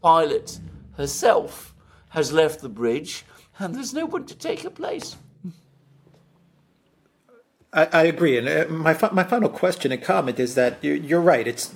pilot 0.01 0.59
herself 0.97 1.75
has 2.09 2.31
left 2.31 2.61
the 2.61 2.69
bridge 2.69 3.25
and 3.59 3.75
there's 3.75 3.93
no 3.93 4.05
one 4.05 4.25
to 4.25 4.35
take 4.35 4.61
her 4.61 4.69
place. 4.69 5.15
I, 7.71 7.85
I 7.91 8.03
agree, 8.03 8.37
and 8.37 8.47
uh, 8.47 8.65
my 8.69 8.97
my 9.11 9.23
final 9.23 9.49
question 9.49 9.91
and 9.91 10.01
comment 10.01 10.39
is 10.39 10.55
that 10.55 10.83
you're 10.83 11.21
right. 11.21 11.47
It's 11.47 11.73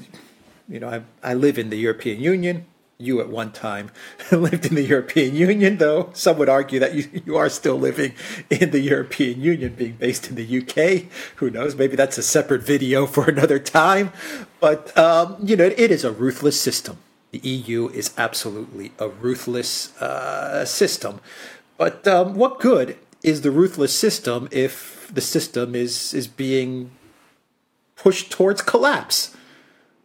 you 0.67 0.79
know 0.79 0.89
I 0.89 1.01
I 1.31 1.33
live 1.33 1.57
in 1.57 1.69
the 1.69 1.77
European 1.77 2.19
Union 2.19 2.65
you 3.03 3.19
at 3.19 3.29
one 3.29 3.51
time 3.51 3.91
lived 4.31 4.65
in 4.65 4.75
the 4.75 4.83
European 4.83 5.35
Union, 5.35 5.77
though 5.77 6.09
some 6.13 6.38
would 6.38 6.50
argue 6.50 6.79
that 6.79 6.93
you, 6.93 7.09
you 7.25 7.35
are 7.35 7.50
still 7.50 7.75
living 7.75 8.13
in 8.50 8.71
the 8.71 8.79
European 8.79 9.41
Union, 9.41 9.73
being 9.73 9.93
based 9.93 10.29
in 10.29 10.35
the 10.35 10.59
UK. 10.62 11.12
Who 11.38 11.50
knows? 11.50 11.75
Maybe 11.75 11.95
that's 11.95 12.17
a 12.17 12.23
separate 12.23 12.63
video 12.63 13.05
for 13.13 13.29
another 13.29 13.59
time. 13.59 14.12
But, 14.59 14.95
um, 14.97 15.38
you 15.41 15.55
know, 15.55 15.65
it, 15.65 15.79
it 15.79 15.91
is 15.91 16.03
a 16.03 16.12
ruthless 16.12 16.59
system. 16.59 16.97
The 17.31 17.39
EU 17.39 17.89
is 17.89 18.13
absolutely 18.17 18.91
a 19.00 19.09
ruthless 19.09 20.00
uh, 20.01 20.65
system. 20.65 21.19
But 21.77 22.07
um, 22.07 22.35
what 22.35 22.59
good 22.59 22.97
is 23.24 23.42
the 23.42 23.51
ruthless 23.51 23.98
system 23.98 24.48
if 24.51 25.10
the 25.13 25.22
system 25.22 25.75
is, 25.75 26.13
is 26.13 26.27
being 26.27 26.92
pushed 27.96 28.32
towards 28.32 28.62
collapse? 28.62 29.36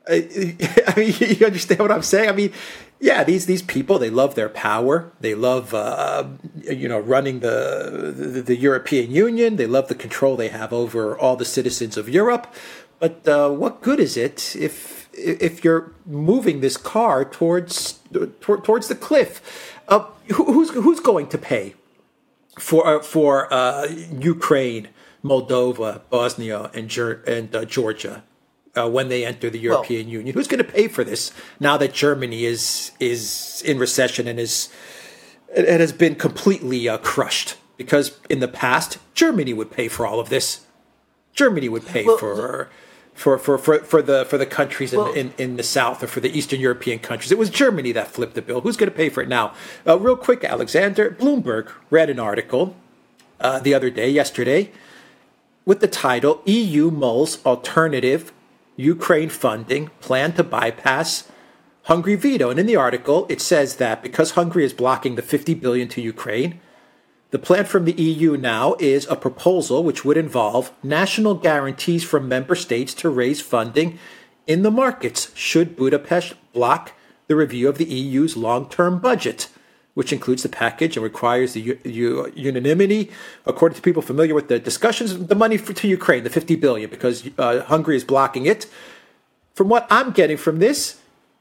I, 0.08 0.56
I 0.86 0.94
mean, 0.98 1.14
you 1.38 1.46
understand 1.46 1.80
what 1.80 1.92
I'm 1.92 2.02
saying? 2.02 2.28
I 2.28 2.32
mean, 2.32 2.52
yeah, 3.00 3.22
these 3.22 3.46
these 3.46 3.62
people 3.62 3.98
they 3.98 4.10
love 4.10 4.34
their 4.34 4.48
power. 4.48 5.12
They 5.20 5.34
love 5.34 5.72
uh, 5.72 6.24
you 6.64 6.88
know 6.88 6.98
running 6.98 7.40
the, 7.40 8.12
the, 8.16 8.42
the 8.42 8.56
European 8.56 9.10
Union. 9.12 9.56
They 9.56 9.66
love 9.66 9.88
the 9.88 9.94
control 9.94 10.36
they 10.36 10.48
have 10.48 10.72
over 10.72 11.16
all 11.16 11.36
the 11.36 11.44
citizens 11.44 11.96
of 11.96 12.08
Europe. 12.08 12.52
But 12.98 13.28
uh, 13.28 13.50
what 13.50 13.82
good 13.82 14.00
is 14.00 14.16
it 14.16 14.56
if 14.56 15.08
if 15.12 15.62
you're 15.62 15.92
moving 16.06 16.60
this 16.60 16.76
car 16.76 17.24
towards 17.24 18.00
towards 18.40 18.88
the 18.88 18.96
cliff? 18.96 19.40
Uh, 19.86 20.06
who's 20.32 20.70
who's 20.70 21.00
going 21.00 21.28
to 21.28 21.38
pay 21.38 21.74
for 22.58 22.86
uh, 22.86 23.02
for 23.02 23.52
uh, 23.52 23.86
Ukraine, 23.86 24.88
Moldova, 25.24 26.02
Bosnia, 26.10 26.70
and, 26.74 26.96
and 27.26 27.56
uh, 27.56 27.64
Georgia? 27.64 28.22
uh, 28.78 28.88
when 28.88 29.08
they 29.08 29.24
enter 29.24 29.50
the 29.50 29.58
European 29.58 30.06
well, 30.06 30.12
Union. 30.12 30.34
Who's 30.34 30.48
going 30.48 30.64
to 30.64 30.70
pay 30.70 30.88
for 30.88 31.04
this 31.04 31.32
now 31.58 31.76
that 31.76 31.92
Germany 31.92 32.44
is 32.44 32.92
is 33.00 33.62
in 33.64 33.78
recession 33.78 34.28
and 34.28 34.38
is 34.38 34.68
it 35.54 35.80
has 35.80 35.92
been 35.92 36.14
completely 36.14 36.88
uh, 36.88 36.98
crushed? 36.98 37.56
Because 37.76 38.18
in 38.28 38.40
the 38.40 38.48
past, 38.48 38.98
Germany 39.14 39.52
would 39.52 39.70
pay 39.70 39.88
for 39.88 40.06
all 40.06 40.18
of 40.18 40.28
this. 40.28 40.66
Germany 41.32 41.68
would 41.68 41.86
pay 41.86 42.04
well, 42.04 42.18
for. 42.18 42.70
For, 43.18 43.36
for, 43.36 43.58
for, 43.58 43.80
for 43.80 44.00
the 44.00 44.24
for 44.26 44.38
the 44.38 44.46
countries 44.46 44.92
in, 44.92 44.98
well, 45.00 45.12
in, 45.12 45.34
in 45.38 45.56
the 45.56 45.64
south 45.64 46.04
or 46.04 46.06
for 46.06 46.20
the 46.20 46.30
Eastern 46.38 46.60
European 46.60 47.00
countries. 47.00 47.32
It 47.32 47.36
was 47.36 47.50
Germany 47.50 47.90
that 47.90 48.06
flipped 48.06 48.34
the 48.34 48.42
bill. 48.42 48.60
Who's 48.60 48.76
going 48.76 48.92
to 48.92 48.96
pay 48.96 49.08
for 49.08 49.22
it 49.24 49.28
now? 49.28 49.54
Uh, 49.84 49.98
real 49.98 50.14
quick, 50.14 50.44
Alexander 50.44 51.10
Bloomberg 51.10 51.72
read 51.90 52.10
an 52.10 52.20
article 52.20 52.76
uh, 53.40 53.58
the 53.58 53.74
other 53.74 53.90
day, 53.90 54.08
yesterday, 54.08 54.70
with 55.64 55.80
the 55.80 55.88
title 55.88 56.42
EU 56.44 56.92
mulls 56.92 57.44
alternative 57.44 58.32
Ukraine 58.76 59.28
funding 59.28 59.88
plan 60.00 60.32
to 60.34 60.44
bypass 60.44 61.28
Hungary 61.84 62.14
veto. 62.14 62.50
And 62.50 62.60
in 62.60 62.66
the 62.66 62.76
article, 62.76 63.26
it 63.28 63.40
says 63.40 63.76
that 63.76 64.02
because 64.02 64.32
Hungary 64.32 64.64
is 64.64 64.72
blocking 64.72 65.16
the 65.16 65.22
50 65.22 65.54
billion 65.54 65.88
to 65.88 66.00
Ukraine, 66.00 66.60
the 67.30 67.38
plan 67.38 67.64
from 67.64 67.84
the 67.84 67.92
EU 67.92 68.36
now 68.36 68.74
is 68.78 69.06
a 69.10 69.16
proposal 69.16 69.84
which 69.84 70.04
would 70.04 70.16
involve 70.16 70.72
national 70.82 71.34
guarantees 71.34 72.04
from 72.04 72.28
member 72.28 72.54
states 72.54 72.94
to 72.94 73.10
raise 73.10 73.40
funding 73.40 73.98
in 74.46 74.62
the 74.62 74.70
markets 74.70 75.30
should 75.34 75.76
Budapest 75.76 76.34
block 76.52 76.92
the 77.26 77.36
review 77.36 77.68
of 77.68 77.76
the 77.76 77.84
EU's 77.84 78.36
long-term 78.36 78.98
budget 78.98 79.48
which 79.98 80.12
includes 80.12 80.44
the 80.44 80.48
package 80.48 80.96
and 80.96 81.02
requires 81.02 81.54
the 81.54 81.60
u- 81.60 81.78
u- 81.82 82.32
unanimity. 82.36 83.10
According 83.44 83.74
to 83.74 83.82
people 83.82 84.00
familiar 84.00 84.32
with 84.32 84.46
the 84.46 84.60
discussions, 84.60 85.26
the 85.26 85.34
money 85.34 85.56
for, 85.56 85.72
to 85.72 85.88
Ukraine, 85.88 86.22
the 86.22 86.30
50 86.30 86.54
billion, 86.54 86.88
because 86.88 87.28
uh, 87.36 87.64
Hungary 87.64 87.96
is 87.96 88.04
blocking 88.04 88.46
it. 88.46 88.68
From 89.56 89.68
what 89.68 89.88
I'm 89.90 90.12
getting 90.12 90.36
from 90.36 90.60
this, 90.60 91.00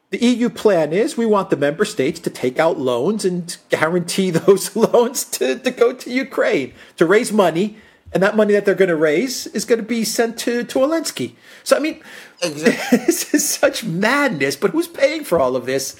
the 0.09 0.25
EU 0.25 0.49
plan 0.49 0.93
is 0.93 1.17
we 1.17 1.25
want 1.25 1.49
the 1.49 1.57
member 1.57 1.83
states 1.83 2.19
to 2.21 2.29
take 2.29 2.59
out 2.59 2.79
loans 2.79 3.25
and 3.25 3.57
guarantee 3.69 4.29
those 4.31 4.75
loans 4.75 5.23
to, 5.25 5.59
to 5.59 5.71
go 5.71 5.93
to 5.93 6.11
Ukraine 6.11 6.73
to 6.97 7.05
raise 7.05 7.31
money. 7.31 7.77
And 8.13 8.23
that 8.23 8.37
money 8.37 8.53
that 8.53 8.63
they're 8.63 8.73
going 8.73 8.87
to 8.87 8.95
raise 8.95 9.47
is 9.47 9.65
going 9.65 9.79
to 9.79 9.85
be 9.85 10.05
sent 10.05 10.39
to, 10.39 10.63
to 10.63 10.79
Zelensky. 10.79 11.33
So, 11.65 11.75
I 11.75 11.79
mean, 11.79 12.01
exactly. 12.41 12.99
this 12.99 13.33
is 13.33 13.47
such 13.47 13.83
madness, 13.83 14.55
but 14.55 14.71
who's 14.71 14.87
paying 14.87 15.25
for 15.25 15.39
all 15.39 15.57
of 15.57 15.65
this? 15.65 15.99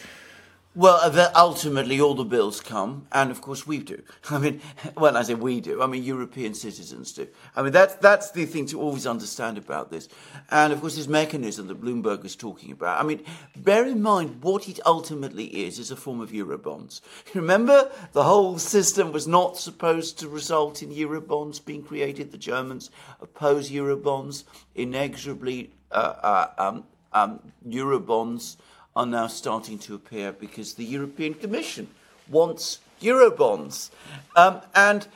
Well, 0.78 1.12
ultimately, 1.36 2.00
all 2.00 2.14
the 2.14 2.24
bills 2.24 2.62
come, 2.62 3.08
and 3.12 3.32
of 3.32 3.42
course 3.42 3.66
we 3.66 3.80
do. 3.80 4.04
I 4.30 4.38
mean, 4.38 4.62
when 4.94 5.18
I 5.18 5.24
say 5.24 5.34
we 5.34 5.60
do, 5.60 5.82
I 5.82 5.88
mean 5.88 6.04
European 6.04 6.54
citizens 6.54 7.14
do. 7.14 7.28
I 7.56 7.64
mean 7.64 7.72
that's 7.72 7.96
that's 7.96 8.30
the 8.30 8.46
thing 8.46 8.68
to 8.68 8.80
always 8.80 9.08
understand 9.08 9.58
about 9.58 9.90
this, 9.90 10.08
and 10.52 10.72
of 10.72 10.80
course 10.80 10.96
this 10.96 11.08
mechanism 11.08 11.66
that 11.70 11.82
Bloomberg 11.82 12.24
is 12.24 12.36
talking 12.36 12.72
about. 12.72 13.04
I 13.04 13.08
mean, 13.08 13.24
bear 13.56 13.88
in 13.88 14.04
mind 14.04 14.44
what 14.44 14.70
it 14.70 14.80
ultimately 14.86 15.46
is 15.66 15.80
is 15.80 15.90
a 15.90 15.96
form 15.96 16.22
of 16.22 16.30
eurobonds. 16.30 17.02
Remember, 17.34 17.90
the 18.12 18.26
whole 18.26 18.60
system 18.60 19.12
was 19.12 19.28
not 19.28 19.58
supposed 19.58 20.20
to 20.20 20.30
result 20.30 20.84
in 20.84 20.92
eurobonds 20.92 21.66
being 21.66 21.82
created. 21.82 22.32
The 22.32 22.38
Germans 22.38 22.92
oppose 23.20 23.72
eurobonds 23.72 24.44
inexorably. 24.76 25.72
Uh, 25.92 26.14
uh, 26.22 26.48
um, 26.60 26.84
um, 27.14 27.40
eurobonds 27.66 28.58
are 28.98 29.06
now 29.06 29.28
starting 29.28 29.78
to 29.78 29.94
appear 29.94 30.32
because 30.32 30.74
the 30.74 30.84
European 30.84 31.36
Commission 31.36 31.88
wants 32.28 32.80
Eurobonds. 33.00 33.92
Um, 34.36 34.62
and 34.74 35.08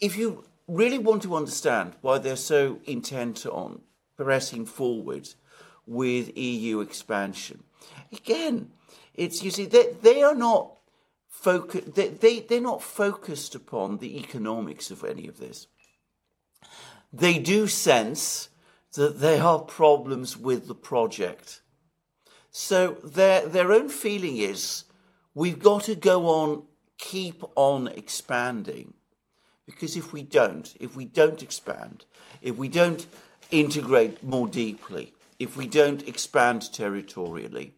if 0.00 0.16
you 0.16 0.44
really 0.66 0.98
want 0.98 1.22
to 1.24 1.36
understand 1.36 1.92
why 2.00 2.16
they're 2.16 2.36
so 2.36 2.78
intent 2.86 3.44
on 3.44 3.82
pressing 4.16 4.64
forward 4.64 5.28
with 5.86 6.34
EU 6.38 6.80
expansion, 6.80 7.64
again, 8.10 8.70
it's 9.14 9.42
you 9.42 9.50
see 9.50 9.66
they, 9.66 9.92
they 10.00 10.22
are 10.22 10.34
not 10.34 10.78
focus 11.28 11.84
they, 11.94 12.08
they 12.08 12.40
they're 12.40 12.62
not 12.62 12.82
focused 12.82 13.54
upon 13.54 13.98
the 13.98 14.18
economics 14.18 14.90
of 14.90 15.04
any 15.04 15.28
of 15.28 15.38
this. 15.38 15.66
They 17.12 17.38
do 17.38 17.66
sense 17.66 18.48
that 18.94 19.20
there 19.20 19.42
are 19.42 19.58
problems 19.58 20.38
with 20.38 20.66
the 20.66 20.74
project 20.74 21.60
so 22.52 22.98
their 23.02 23.48
their 23.48 23.72
own 23.72 23.88
feeling 23.88 24.36
is 24.36 24.84
we've 25.34 25.58
got 25.58 25.84
to 25.84 25.94
go 25.94 26.28
on, 26.28 26.64
keep 26.98 27.42
on 27.56 27.88
expanding. 27.88 28.94
Because 29.66 29.96
if 29.96 30.12
we 30.12 30.22
don't, 30.22 30.74
if 30.78 30.94
we 30.94 31.06
don't 31.06 31.42
expand, 31.42 32.04
if 32.42 32.56
we 32.56 32.68
don't 32.68 33.06
integrate 33.50 34.22
more 34.22 34.46
deeply, 34.48 35.14
if 35.38 35.56
we 35.56 35.66
don't 35.66 36.06
expand 36.06 36.72
territorially, 36.72 37.72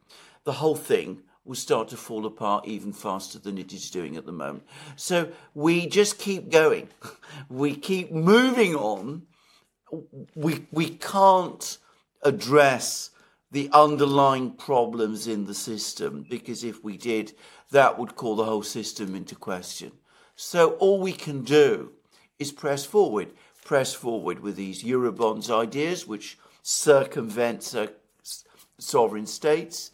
the 0.45 0.53
whole 0.53 0.77
thing 0.77 1.23
will 1.45 1.55
start 1.55 1.89
to 1.89 1.97
fall 1.97 2.27
apart 2.27 2.67
even 2.67 2.93
faster 2.93 3.39
than 3.39 3.59
it 3.59 3.73
is 3.73 3.91
doing 3.91 4.17
at 4.17 4.27
the 4.27 4.33
moment. 4.33 4.65
So 4.97 5.29
we 5.55 5.87
just 5.87 6.19
keep 6.19 6.51
going. 6.51 6.89
We 7.49 7.75
keep 7.75 8.13
moving 8.13 8.77
on. 8.77 9.23
We, 10.35 10.67
we 10.71 10.91
can't 10.91 11.79
address 12.23 13.11
the 13.55 13.71
underlying 13.73 14.51
problems 14.51 15.29
in 15.29 15.45
the 15.45 15.55
system, 15.55 16.27
because 16.29 16.65
if 16.65 16.83
we 16.83 16.97
did, 16.97 17.33
that 17.71 17.97
would 17.97 18.17
call 18.17 18.35
the 18.35 18.45
whole 18.45 18.65
system 18.65 19.15
into 19.15 19.37
question. 19.37 19.93
So 20.35 20.71
all 20.73 20.99
we 20.99 21.13
can 21.13 21.45
do 21.45 21.93
is 22.41 22.51
press 22.51 22.85
forward, 22.85 23.31
press 23.65 23.95
forward 23.95 24.41
with 24.41 24.57
these 24.57 24.83
Eurobonds 24.83 25.51
ideas, 25.51 26.05
which 26.05 26.37
circumvent 26.63 27.73
sovereign 28.79 29.27
states, 29.27 29.93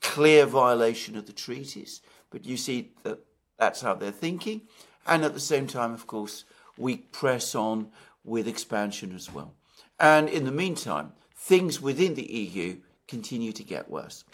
clear 0.00 0.44
violation 0.44 1.16
of 1.16 1.26
the 1.26 1.32
treaties. 1.32 2.02
But 2.30 2.44
you 2.44 2.56
see 2.56 2.90
that 3.04 3.20
that's 3.60 3.80
how 3.80 3.94
they're 3.94 4.10
thinking. 4.10 4.62
And 5.06 5.24
at 5.24 5.34
the 5.34 5.40
same 5.40 5.68
time, 5.68 5.94
of 5.94 6.08
course, 6.08 6.44
we 6.76 6.96
press 6.96 7.54
on 7.54 7.92
with 8.24 8.48
expansion 8.48 9.14
as 9.14 9.32
well. 9.32 9.54
And 10.00 10.28
in 10.28 10.44
the 10.44 10.50
meantime, 10.50 11.12
things 11.36 11.80
within 11.80 12.14
the 12.14 12.26
EU 12.26 12.78
continue 13.08 13.52
to 13.52 13.64
get 13.64 13.90
worse. 13.90 14.24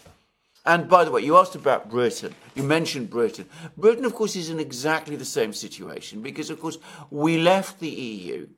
And 0.66 0.88
by 0.88 1.04
the 1.04 1.10
way, 1.10 1.22
you 1.22 1.36
asked 1.36 1.54
about 1.54 1.90
Britain. 1.90 2.34
You 2.54 2.62
mentioned 2.62 3.10
Britain. 3.10 3.46
Britain, 3.76 4.04
of 4.04 4.14
course, 4.14 4.34
is 4.34 4.50
in 4.50 4.58
exactly 4.58 5.14
the 5.16 5.24
same 5.24 5.52
situation 5.52 6.22
because, 6.22 6.50
of 6.50 6.60
course, 6.60 6.78
we 7.10 7.38
left 7.38 7.80
the 7.80 7.88
EU, 7.88 8.48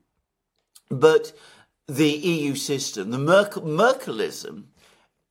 but 0.89 1.33
the 1.87 2.09
EU 2.09 2.55
system, 2.55 3.11
the 3.11 3.17
Merkel, 3.17 3.61
Merkelism, 3.61 4.65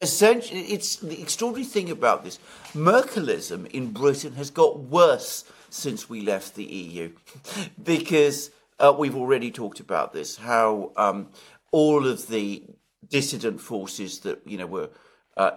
essentially, 0.03 0.61
it's 0.61 0.97
the 0.97 1.21
extraordinary 1.21 1.67
thing 1.67 1.91
about 1.91 2.25
this. 2.25 2.39
Merkelism 2.75 3.67
in 3.69 3.93
Britain 3.93 4.35
has 4.35 4.51
got 4.51 4.79
worse 4.79 5.45
since 5.71 6.11
we 6.11 6.21
left 6.21 6.55
the 6.55 6.65
EU 6.65 7.11
because 7.83 8.51
uh, 8.79 8.95
we've 8.97 9.17
already 9.17 9.51
talked 9.51 9.81
about 9.81 10.13
this, 10.13 10.37
how 10.37 10.93
um, 10.97 11.29
all 11.73 12.07
of 12.07 12.29
the 12.29 12.63
dissident 13.09 13.61
forces 13.61 14.21
that 14.21 14.41
you 14.47 14.59
know 14.59 14.67
were 14.67 14.91
uh, 15.37 15.53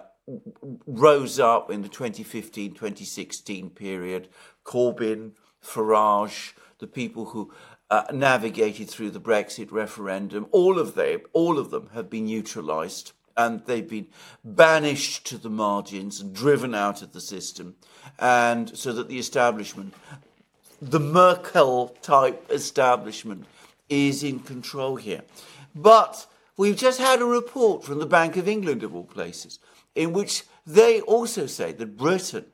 rose 0.86 1.40
up 1.40 1.70
in 1.70 1.82
the 1.82 1.88
2015-2016 1.88 3.74
period. 3.74 4.28
Corbyn, 4.64 5.32
Farage, 5.64 6.52
the 6.78 6.86
people 6.86 7.26
who 7.26 7.52
uh, 7.90 8.04
navigated 8.12 8.88
through 8.88 9.10
the 9.10 9.20
Brexit 9.20 9.72
referendum, 9.72 10.46
all 10.52 10.78
of 10.78 10.94
them, 10.94 11.20
all 11.32 11.58
of 11.58 11.70
them 11.70 11.90
have 11.94 12.08
been 12.08 12.26
neutralised 12.26 13.12
and 13.36 13.64
they've 13.66 13.88
been 13.88 14.08
banished 14.44 15.26
to 15.26 15.38
the 15.38 15.50
margins 15.50 16.20
and 16.20 16.34
driven 16.34 16.74
out 16.74 17.00
of 17.02 17.12
the 17.12 17.20
system, 17.20 17.74
and 18.18 18.76
so 18.76 18.92
that 18.92 19.08
the 19.08 19.18
establishment, 19.18 19.94
the 20.82 21.00
Merkel 21.00 21.88
type 22.02 22.44
establishment, 22.50 23.46
is 23.88 24.22
in 24.22 24.40
control 24.40 24.96
here. 24.96 25.22
But 25.74 26.26
We've 26.60 26.76
just 26.76 27.00
had 27.00 27.22
a 27.22 27.24
report 27.24 27.84
from 27.84 28.00
the 28.00 28.06
Bank 28.18 28.36
of 28.36 28.46
England, 28.46 28.82
of 28.82 28.94
all 28.94 29.04
places, 29.04 29.60
in 29.94 30.12
which 30.12 30.44
they 30.66 31.00
also 31.00 31.46
say 31.46 31.72
that 31.72 31.96
Britain 31.96 32.44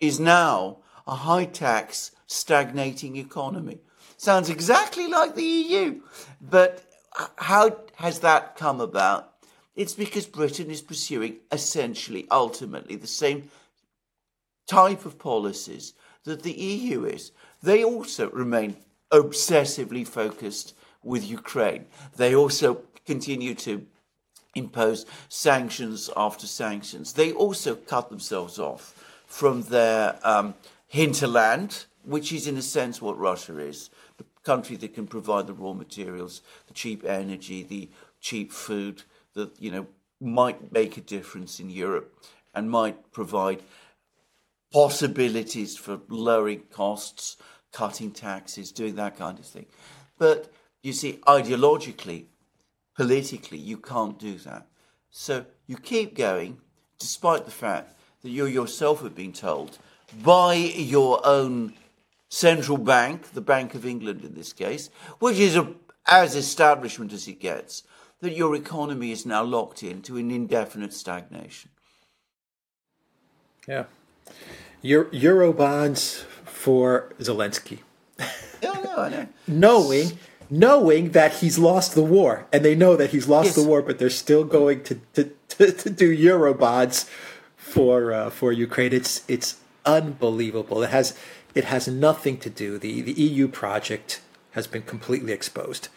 is 0.00 0.18
now 0.18 0.78
a 1.06 1.14
high 1.14 1.44
tax, 1.44 2.10
stagnating 2.26 3.14
economy. 3.14 3.78
Sounds 4.16 4.50
exactly 4.50 5.06
like 5.06 5.36
the 5.36 5.44
EU. 5.44 6.00
But 6.40 6.84
how 7.36 7.76
has 7.94 8.18
that 8.18 8.56
come 8.56 8.80
about? 8.80 9.32
It's 9.76 9.94
because 9.94 10.26
Britain 10.26 10.68
is 10.68 10.82
pursuing 10.82 11.36
essentially, 11.52 12.26
ultimately, 12.32 12.96
the 12.96 13.06
same 13.06 13.48
type 14.66 15.06
of 15.06 15.20
policies 15.20 15.92
that 16.24 16.42
the 16.42 16.52
EU 16.52 17.04
is. 17.04 17.30
They 17.62 17.84
also 17.84 18.28
remain 18.28 18.78
obsessively 19.12 20.04
focused 20.04 20.74
with 21.04 21.24
Ukraine. 21.24 21.86
They 22.16 22.34
also 22.34 22.82
continue 23.06 23.54
to 23.54 23.86
impose 24.54 25.06
sanctions 25.28 26.10
after 26.16 26.46
sanctions. 26.46 27.12
They 27.12 27.32
also 27.32 27.74
cut 27.74 28.08
themselves 28.08 28.58
off 28.58 29.22
from 29.26 29.62
their 29.62 30.18
um, 30.22 30.54
hinterland, 30.86 31.84
which 32.04 32.32
is 32.32 32.46
in 32.46 32.56
a 32.56 32.62
sense 32.62 33.02
what 33.02 33.18
Russia 33.18 33.58
is 33.58 33.90
the 34.18 34.24
country 34.44 34.76
that 34.76 34.94
can 34.94 35.06
provide 35.06 35.46
the 35.46 35.52
raw 35.52 35.72
materials, 35.72 36.40
the 36.68 36.74
cheap 36.74 37.04
energy, 37.04 37.62
the 37.62 37.88
cheap 38.20 38.52
food 38.52 39.02
that 39.34 39.50
you 39.60 39.70
know 39.70 39.86
might 40.20 40.72
make 40.72 40.96
a 40.96 41.00
difference 41.00 41.60
in 41.60 41.68
Europe 41.68 42.12
and 42.54 42.70
might 42.70 43.12
provide 43.12 43.62
possibilities 44.72 45.76
for 45.76 46.00
lowering 46.08 46.62
costs, 46.72 47.36
cutting 47.72 48.10
taxes, 48.10 48.72
doing 48.72 48.94
that 48.96 49.16
kind 49.16 49.38
of 49.38 49.44
thing. 49.44 49.66
But 50.18 50.50
you 50.82 50.92
see, 50.92 51.14
ideologically, 51.26 52.24
politically, 52.96 53.58
you 53.58 53.76
can't 53.76 54.18
do 54.18 54.38
that. 54.38 54.66
So 55.10 55.46
you 55.66 55.76
keep 55.76 56.16
going, 56.16 56.58
despite 56.98 57.44
the 57.44 57.50
fact 57.50 57.96
that 58.22 58.30
you 58.30 58.46
yourself 58.46 59.02
have 59.02 59.14
been 59.14 59.32
told 59.32 59.78
by 60.22 60.54
your 60.54 61.24
own 61.24 61.74
central 62.28 62.78
bank, 62.78 63.32
the 63.32 63.40
Bank 63.40 63.74
of 63.74 63.86
England 63.86 64.24
in 64.24 64.34
this 64.34 64.52
case, 64.52 64.90
which 65.18 65.38
is 65.38 65.56
a, 65.56 65.72
as 66.06 66.34
establishment 66.34 67.12
as 67.12 67.28
it 67.28 67.40
gets, 67.40 67.82
that 68.20 68.34
your 68.34 68.54
economy 68.54 69.12
is 69.12 69.26
now 69.26 69.44
locked 69.44 69.82
into 69.82 70.16
an 70.16 70.30
indefinite 70.30 70.92
stagnation. 70.92 71.70
Yeah. 73.68 73.84
Euro, 74.82 75.08
Euro 75.12 75.52
bonds 75.52 76.24
for 76.44 77.12
Zelensky. 77.18 77.80
yeah, 78.18 78.70
I 78.70 78.80
know, 78.82 78.96
I 78.96 79.08
know. 79.08 79.28
Knowing 79.46 80.18
knowing 80.50 81.10
that 81.10 81.34
he's 81.34 81.58
lost 81.58 81.94
the 81.94 82.02
war, 82.02 82.46
and 82.52 82.64
they 82.64 82.74
know 82.74 82.96
that 82.96 83.10
he's 83.10 83.28
lost 83.28 83.48
yes. 83.48 83.54
the 83.56 83.64
war, 83.64 83.82
but 83.82 83.98
they're 83.98 84.10
still 84.10 84.44
going 84.44 84.82
to 84.84 85.00
to, 85.14 85.30
to, 85.48 85.72
to 85.72 85.90
do 85.90 86.16
Eurobonds 86.16 87.08
for 87.56 88.12
uh, 88.12 88.30
for 88.30 88.52
Ukraine. 88.52 88.92
It's 88.92 89.24
it's 89.28 89.58
unbelievable. 89.84 90.82
It 90.82 90.90
has 90.90 91.18
it 91.54 91.64
has 91.64 91.88
nothing 91.88 92.38
to 92.38 92.50
do. 92.50 92.78
the 92.78 93.00
The 93.00 93.12
EU 93.12 93.48
project 93.48 94.20
has 94.52 94.66
been 94.66 94.82
completely 94.82 95.32
exposed. 95.32 95.88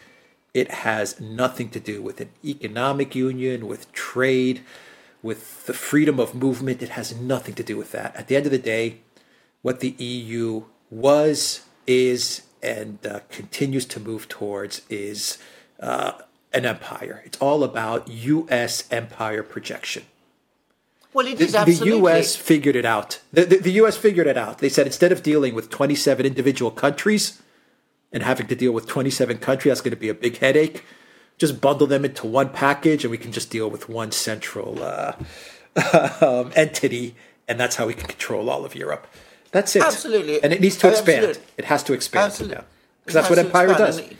It 0.52 0.70
has 0.70 1.20
nothing 1.20 1.68
to 1.70 1.80
do 1.80 2.02
with 2.02 2.20
an 2.20 2.30
economic 2.44 3.14
union, 3.14 3.68
with 3.68 3.92
trade, 3.92 4.62
with 5.22 5.66
the 5.66 5.72
freedom 5.72 6.18
of 6.18 6.34
movement. 6.34 6.82
It 6.82 6.90
has 6.90 7.14
nothing 7.14 7.54
to 7.54 7.62
do 7.62 7.76
with 7.76 7.92
that. 7.92 8.16
At 8.16 8.28
the 8.28 8.36
end 8.36 8.46
of 8.46 8.52
the 8.52 8.58
day, 8.58 8.98
what 9.62 9.80
the 9.80 9.90
EU 9.90 10.64
was, 10.90 11.62
is, 11.86 12.42
and 12.62 13.04
uh, 13.06 13.20
continues 13.30 13.86
to 13.86 14.00
move 14.00 14.28
towards 14.28 14.82
is 14.88 15.38
uh, 15.80 16.12
an 16.52 16.66
empire. 16.66 17.22
It's 17.24 17.38
all 17.38 17.64
about 17.64 18.08
U.S. 18.08 18.84
empire 18.90 19.42
projection. 19.42 20.04
Well, 21.12 21.26
it 21.26 21.38
The, 21.38 21.44
is 21.44 21.80
the. 21.80 21.86
U.S. 21.86 22.36
figured 22.36 22.76
it 22.76 22.84
out. 22.84 23.20
The, 23.32 23.44
the, 23.44 23.56
the 23.56 23.72
U.S. 23.72 23.96
figured 23.96 24.26
it 24.26 24.36
out. 24.36 24.58
They 24.58 24.68
said 24.68 24.86
instead 24.86 25.12
of 25.12 25.22
dealing 25.22 25.54
with 25.54 25.70
27 25.70 26.24
individual 26.24 26.70
countries 26.70 27.42
and 28.12 28.22
having 28.22 28.46
to 28.46 28.54
deal 28.54 28.72
with 28.72 28.86
27 28.86 29.38
countries, 29.38 29.70
that's 29.70 29.80
going 29.80 29.90
to 29.90 29.96
be 29.96 30.08
a 30.08 30.14
big 30.14 30.38
headache. 30.38 30.84
Just 31.38 31.60
bundle 31.60 31.86
them 31.86 32.04
into 32.04 32.26
one 32.26 32.50
package, 32.50 33.02
and 33.04 33.10
we 33.10 33.18
can 33.18 33.32
just 33.32 33.50
deal 33.50 33.68
with 33.70 33.88
one 33.88 34.12
central 34.12 34.82
uh, 34.82 35.14
um, 36.20 36.52
entity, 36.54 37.16
and 37.48 37.58
that's 37.58 37.76
how 37.76 37.86
we 37.86 37.94
can 37.94 38.06
control 38.06 38.50
all 38.50 38.64
of 38.64 38.74
Europe. 38.74 39.06
That's 39.52 39.74
it. 39.76 39.82
Absolutely. 39.82 40.42
And 40.42 40.52
it 40.52 40.60
needs 40.60 40.76
to 40.78 40.88
expand. 40.88 41.24
Absolutely. 41.24 41.42
It 41.58 41.64
has 41.64 41.82
to 41.84 41.92
expand. 41.92 42.26
Absolutely. 42.26 42.56
now. 42.56 42.64
Because 43.04 43.14
that's 43.14 43.30
what 43.30 43.38
It 43.38 43.42
has 43.42 43.52
to 43.52 43.58
empire 43.58 43.78
does. 43.78 43.98
and 43.98 44.16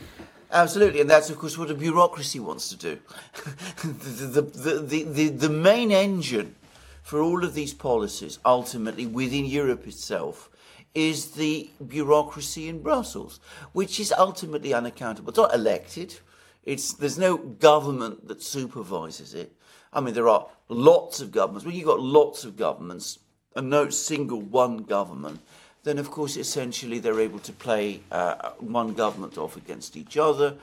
Absolutely, 0.52 1.00
and 1.00 1.08
that's 1.08 1.30
of 1.30 1.38
course 1.38 1.56
what 1.56 1.70
a 1.70 1.74
bureaucracy 1.74 2.40
wants 2.40 2.68
to 2.70 2.76
do. 2.76 2.98
the, 3.84 4.40
the, 4.40 4.42
the, 4.42 4.78
the, 4.80 5.02
the, 5.04 5.28
the 5.28 5.48
main 5.48 5.92
engine 5.92 6.56
for 7.02 7.20
all 7.20 7.44
of 7.44 7.54
these 7.54 7.72
policies, 7.72 8.40
ultimately 8.44 9.06
within 9.06 9.44
Europe 9.44 9.86
itself, 9.86 10.50
is 10.92 11.32
the 11.32 11.70
bureaucracy 11.86 12.68
in 12.68 12.82
Brussels, 12.82 13.38
which 13.72 14.00
is 14.00 14.12
ultimately 14.18 14.74
unaccountable. 14.74 15.30
It's 15.30 15.38
not 15.38 15.54
elected. 15.54 16.18
It's 16.64 16.94
there's 16.94 17.18
no 17.18 17.36
government 17.36 18.26
that 18.26 18.42
supervises 18.42 19.34
it. 19.34 19.52
I 19.92 20.00
mean, 20.00 20.14
there 20.14 20.28
are 20.28 20.48
lots 20.68 21.20
of 21.20 21.30
governments. 21.30 21.64
When 21.64 21.76
you've 21.76 21.86
got 21.86 22.00
lots 22.00 22.44
of 22.44 22.56
governments 22.56 23.20
and 23.56 23.68
no 23.70 23.90
single 23.90 24.40
one 24.40 24.78
government, 24.78 25.40
then 25.82 25.98
of 25.98 26.10
course 26.10 26.36
essentially 26.36 26.98
they're 26.98 27.20
able 27.20 27.38
to 27.40 27.52
play 27.52 28.00
uh, 28.10 28.50
one 28.58 28.92
government 28.94 29.38
off 29.38 29.56
against 29.56 29.96
each 29.96 30.16
other, 30.16 30.54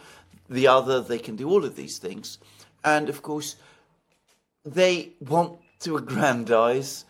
the 0.49 0.67
other. 0.67 1.01
They 1.01 1.19
can 1.19 1.35
do 1.35 1.49
all 1.49 1.65
of 1.65 1.75
these 1.75 1.97
things, 1.97 2.37
and 2.83 3.09
of 3.09 3.21
course 3.21 3.55
they 4.65 5.11
want 5.19 5.59
to 5.79 5.97
aggrandize 5.97 7.05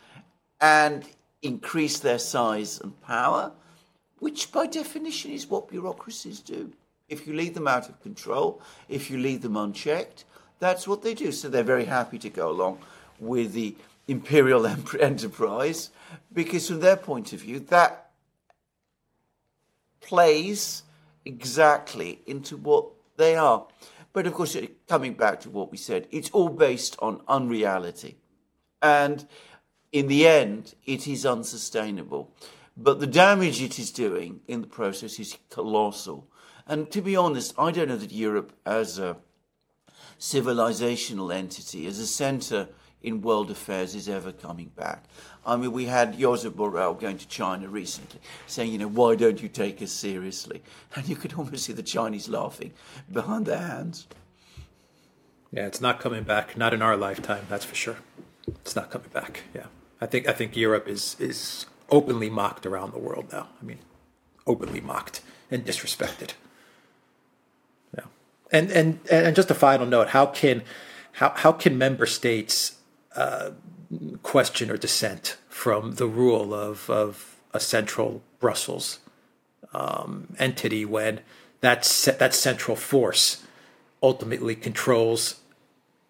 and 0.62 1.06
increase 1.42 2.00
their 2.00 2.20
size 2.20 2.80
and 2.82 3.00
power, 3.02 3.52
which 4.20 4.52
by 4.52 4.66
definition 4.68 5.32
is 5.32 5.48
what 5.48 5.70
bureaucracies 5.70 6.40
do. 6.40 6.72
If 7.10 7.26
you 7.26 7.34
leave 7.34 7.54
them 7.54 7.68
out 7.68 7.88
of 7.88 8.02
control, 8.02 8.62
if 8.90 9.10
you 9.10 9.18
leave 9.18 9.42
them 9.42 9.56
unchecked, 9.56 10.26
that's 10.60 10.88
what 10.88 11.02
they 11.02 11.14
do. 11.14 11.32
So 11.32 11.48
they're 11.48 11.64
very 11.64 11.86
happy 11.86 12.18
to 12.20 12.30
go 12.30 12.50
along 12.50 12.80
with 13.20 13.54
the 13.54 13.76
imperial 14.08 14.66
enterprise 15.00 15.92
because, 16.32 16.68
from 16.68 16.80
their 16.80 16.98
point 16.98 17.34
of 17.34 17.42
view, 17.42 17.60
that 17.60 18.12
plays 20.02 20.84
exactly 21.26 22.22
into 22.26 22.56
what 22.56 22.86
they 23.18 23.36
are. 23.36 23.68
But 24.14 24.26
of 24.26 24.34
course, 24.34 24.58
coming 24.88 25.14
back 25.14 25.42
to 25.42 25.50
what 25.50 25.72
we 25.72 25.78
said, 25.78 26.08
it's 26.12 26.30
all 26.32 26.50
based 26.50 26.96
on 27.00 27.22
unreality. 27.28 28.18
And 28.82 29.28
in 29.92 30.08
the 30.08 30.28
end, 30.28 30.76
it 30.86 31.08
is 31.08 31.26
unsustainable. 31.26 32.34
But 32.76 33.00
the 33.00 33.08
damage 33.08 33.62
it 33.62 33.80
is 33.80 33.92
doing 33.92 34.42
in 34.48 34.62
the 34.62 34.68
process 34.68 35.20
is 35.20 35.38
colossal. 35.50 36.28
And 36.68 36.92
to 36.92 37.02
be 37.02 37.16
honest, 37.16 37.54
I 37.58 37.72
don't 37.72 37.90
know 37.90 37.98
that 37.98 38.12
Europe, 38.12 38.54
as 38.66 39.00
a 39.00 39.18
civilizational 40.20 41.34
entity, 41.34 41.88
as 41.88 42.00
a 42.00 42.08
center 42.08 42.70
in 43.02 43.22
world 43.22 43.52
affairs, 43.52 43.96
is 43.96 44.10
ever 44.10 44.32
coming 44.32 44.72
back. 44.76 45.06
I 45.46 45.56
mean, 45.56 45.72
we 45.72 45.86
had 45.86 46.18
Josep 46.18 46.52
Borrell 46.52 47.00
going 47.00 47.18
to 47.18 47.28
China 47.28 47.68
recently, 47.68 48.20
saying, 48.48 48.72
you 48.72 48.78
know, 48.78 48.88
why 48.88 49.16
don't 49.16 49.42
you 49.42 49.50
take 49.50 49.82
us 49.82 49.92
seriously? 49.92 50.62
And 50.96 51.08
you 51.08 51.16
could 51.16 51.34
almost 51.34 51.66
see 51.66 51.74
the 51.74 51.84
Chinese 51.84 52.28
laughing 52.28 52.74
behind 53.12 53.46
their 53.46 53.60
hands. 53.60 54.08
Yeah, 55.52 55.68
it's 55.68 55.82
not 55.82 56.00
coming 56.00 56.24
back. 56.24 56.58
Not 56.58 56.74
in 56.74 56.82
our 56.82 56.98
lifetime, 56.98 57.46
that's 57.50 57.66
for 57.66 57.76
sure. 57.76 57.98
It's 58.48 58.76
not 58.76 58.90
coming 58.90 59.10
back. 59.14 59.44
Yeah, 59.54 59.68
I 60.02 60.06
think 60.06 60.28
I 60.28 60.34
think 60.34 60.56
Europe 60.56 60.88
is 60.88 61.16
is 61.20 61.66
openly 61.90 62.30
mocked 62.30 62.66
around 62.66 62.94
the 62.94 63.00
world 63.00 63.28
now. 63.32 63.48
I 63.62 63.66
mean, 63.66 63.80
openly 64.46 64.82
mocked 64.82 65.22
and 65.50 65.66
disrespected. 65.66 66.32
Yeah, 67.96 68.06
and 68.52 68.72
and 68.72 69.00
and 69.10 69.36
just 69.36 69.52
a 69.52 69.56
final 69.56 69.86
note: 69.86 70.10
how 70.10 70.26
can 70.26 70.64
how 71.14 71.30
how 71.36 71.52
can 71.52 71.78
member 71.78 72.06
states 72.06 72.77
question 74.22 74.70
or 74.70 74.78
dissent 74.78 75.38
from 75.50 75.96
the 75.96 76.08
rule 76.08 76.54
of 76.54 76.90
of 76.90 77.38
a 77.54 77.60
central 77.60 78.22
Brussels 78.40 79.00
um, 79.74 80.36
entity 80.38 80.86
when 80.86 81.22
that 81.62 81.84
that 82.20 82.34
central 82.34 82.76
force 82.76 83.44
ultimately 84.04 84.56
controls 84.56 85.42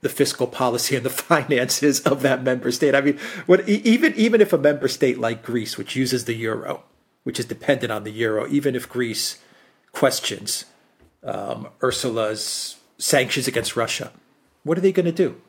the 0.02 0.10
fiscal 0.10 0.48
policy 0.48 0.96
and 0.96 1.06
the 1.06 1.10
finances 1.32 2.02
of 2.02 2.22
that 2.22 2.44
member 2.44 2.72
state. 2.72 2.96
I 2.96 3.02
mean, 3.02 3.20
what 3.46 3.68
even 3.68 4.14
even 4.16 4.42
if 4.42 4.54
a 4.54 4.58
member 4.58 4.88
state 4.88 5.20
like 5.20 5.44
Greece, 5.44 5.78
which 5.78 5.96
uses 5.96 6.26
the 6.26 6.36
euro, 6.36 6.84
which 7.24 7.40
is 7.40 7.46
dependent 7.46 7.92
on 7.92 8.04
the 8.04 8.12
euro, 8.12 8.48
even 8.48 8.76
if 8.76 8.90
Greece 8.90 9.40
questions 9.92 10.66
um, 11.24 11.68
Ursula's 11.82 12.78
sanctions 12.98 13.48
against 13.48 13.76
Russia, 13.76 14.12
what 14.64 14.78
are 14.78 14.82
they 14.82 14.92
going 14.92 15.06
to 15.06 15.12
do 15.12 15.42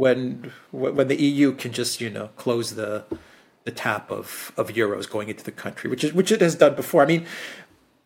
when 0.00 0.50
when 0.72 1.08
the 1.08 1.20
EU 1.20 1.52
can 1.52 1.72
just 1.72 2.00
you 2.00 2.08
know 2.08 2.28
close 2.42 2.74
the 2.74 3.04
the 3.64 3.70
tap 3.70 4.10
of 4.10 4.50
of 4.56 4.68
euros 4.68 5.08
going 5.08 5.28
into 5.28 5.44
the 5.44 5.56
country, 5.64 5.90
which 5.90 6.02
is 6.02 6.12
which 6.14 6.32
it 6.32 6.40
has 6.40 6.54
done 6.54 6.74
before. 6.74 7.02
I 7.02 7.06
mean, 7.06 7.26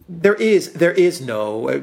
there 0.08 0.34
is 0.34 0.72
there 0.72 0.96
is 1.08 1.20
no 1.20 1.68
uh, 1.68 1.80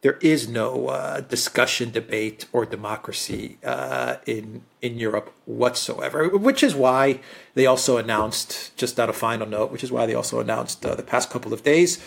there 0.00 0.18
is 0.20 0.48
no 0.48 0.88
uh, 0.88 1.20
discussion, 1.20 1.92
debate, 1.92 2.46
or 2.52 2.66
democracy 2.66 3.58
uh, 3.64 4.16
in 4.26 4.62
in 4.86 4.98
Europe 4.98 5.32
whatsoever. 5.46 6.28
Which 6.28 6.64
is 6.64 6.74
why 6.74 7.20
they 7.54 7.66
also 7.66 7.98
announced, 7.98 8.76
just 8.76 8.98
on 8.98 9.08
a 9.08 9.12
final 9.12 9.46
note, 9.46 9.70
which 9.70 9.84
is 9.84 9.92
why 9.92 10.04
they 10.06 10.16
also 10.16 10.40
announced 10.40 10.84
uh, 10.84 10.96
the 10.96 11.04
past 11.04 11.30
couple 11.30 11.52
of 11.52 11.62
days 11.62 12.02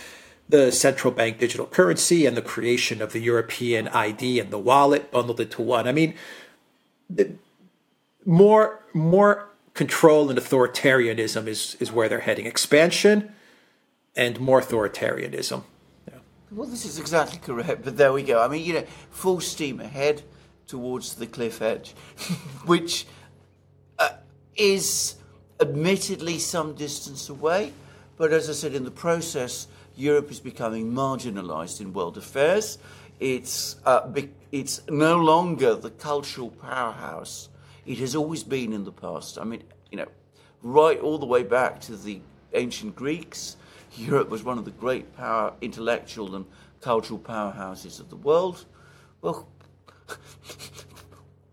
the 0.47 0.71
central 0.71 1.11
bank 1.11 1.39
digital 1.39 1.65
currency 1.65 2.27
and 2.27 2.37
the 2.37 2.41
creation 2.53 3.01
of 3.01 3.13
the 3.13 3.19
European 3.19 3.87
ID 3.87 4.39
and 4.39 4.51
the 4.51 4.59
wallet 4.59 5.11
bundled 5.11 5.39
into 5.39 5.59
one. 5.59 5.87
I 5.87 5.91
mean, 5.91 6.13
the, 7.09 7.33
more 8.25 8.83
more 8.93 9.49
control 9.73 10.29
and 10.29 10.39
authoritarianism 10.39 11.47
is 11.47 11.75
is 11.79 11.91
where 11.91 12.09
they're 12.09 12.21
heading. 12.21 12.45
Expansion 12.45 13.33
and 14.15 14.39
more 14.39 14.61
authoritarianism. 14.61 15.63
Well, 16.51 16.67
this 16.67 16.85
is 16.85 16.99
exactly 16.99 17.39
correct, 17.39 17.83
but 17.83 17.97
there 17.97 18.13
we 18.13 18.23
go. 18.23 18.41
I 18.41 18.47
mean, 18.47 18.63
you 18.63 18.73
know, 18.73 18.85
full 19.09 19.41
steam 19.41 19.81
ahead 19.81 20.21
towards 20.67 21.15
the 21.15 21.27
cliff 21.27 21.61
edge, 21.61 21.91
which 22.65 23.05
uh, 23.99 24.09
is 24.55 25.15
admittedly 25.59 26.39
some 26.39 26.73
distance 26.75 27.27
away, 27.29 27.73
but 28.17 28.31
as 28.31 28.49
I 28.49 28.53
said, 28.53 28.73
in 28.73 28.85
the 28.85 28.91
process, 28.91 29.67
Europe 29.97 30.31
is 30.31 30.39
becoming 30.39 30.91
marginalized 30.93 31.81
in 31.81 31.93
world 31.93 32.17
affairs. 32.17 32.77
It's, 33.19 33.77
uh, 33.85 34.07
be- 34.07 34.31
it's 34.51 34.81
no 34.89 35.17
longer 35.17 35.75
the 35.75 35.91
cultural 35.91 36.49
powerhouse 36.49 37.49
it 37.85 37.99
has 37.99 38.15
always 38.15 38.43
been 38.43 38.73
in 38.73 38.83
the 38.83 38.91
past. 38.91 39.37
I 39.37 39.43
mean, 39.43 39.63
you 39.91 39.97
know, 39.97 40.07
right 40.63 40.99
all 40.99 41.17
the 41.17 41.25
way 41.25 41.43
back 41.43 41.79
to 41.81 41.95
the 41.95 42.19
ancient 42.53 42.95
Greeks, 42.95 43.57
Europe 43.95 44.29
was 44.29 44.43
one 44.43 44.57
of 44.57 44.65
the 44.65 44.71
great 44.71 45.15
power, 45.15 45.53
intellectual 45.61 46.35
and 46.35 46.45
cultural 46.81 47.19
powerhouses 47.19 47.99
of 47.99 48.09
the 48.09 48.15
world. 48.15 48.65
Well, 49.21 49.47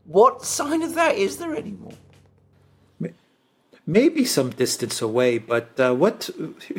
what 0.04 0.44
sign 0.44 0.82
of 0.82 0.94
that 0.94 1.16
is 1.16 1.36
there 1.36 1.54
anymore? 1.54 1.92
Maybe 3.84 4.24
some 4.24 4.50
distance 4.50 5.02
away, 5.02 5.38
but 5.38 5.78
uh, 5.80 5.92
what? 5.92 6.30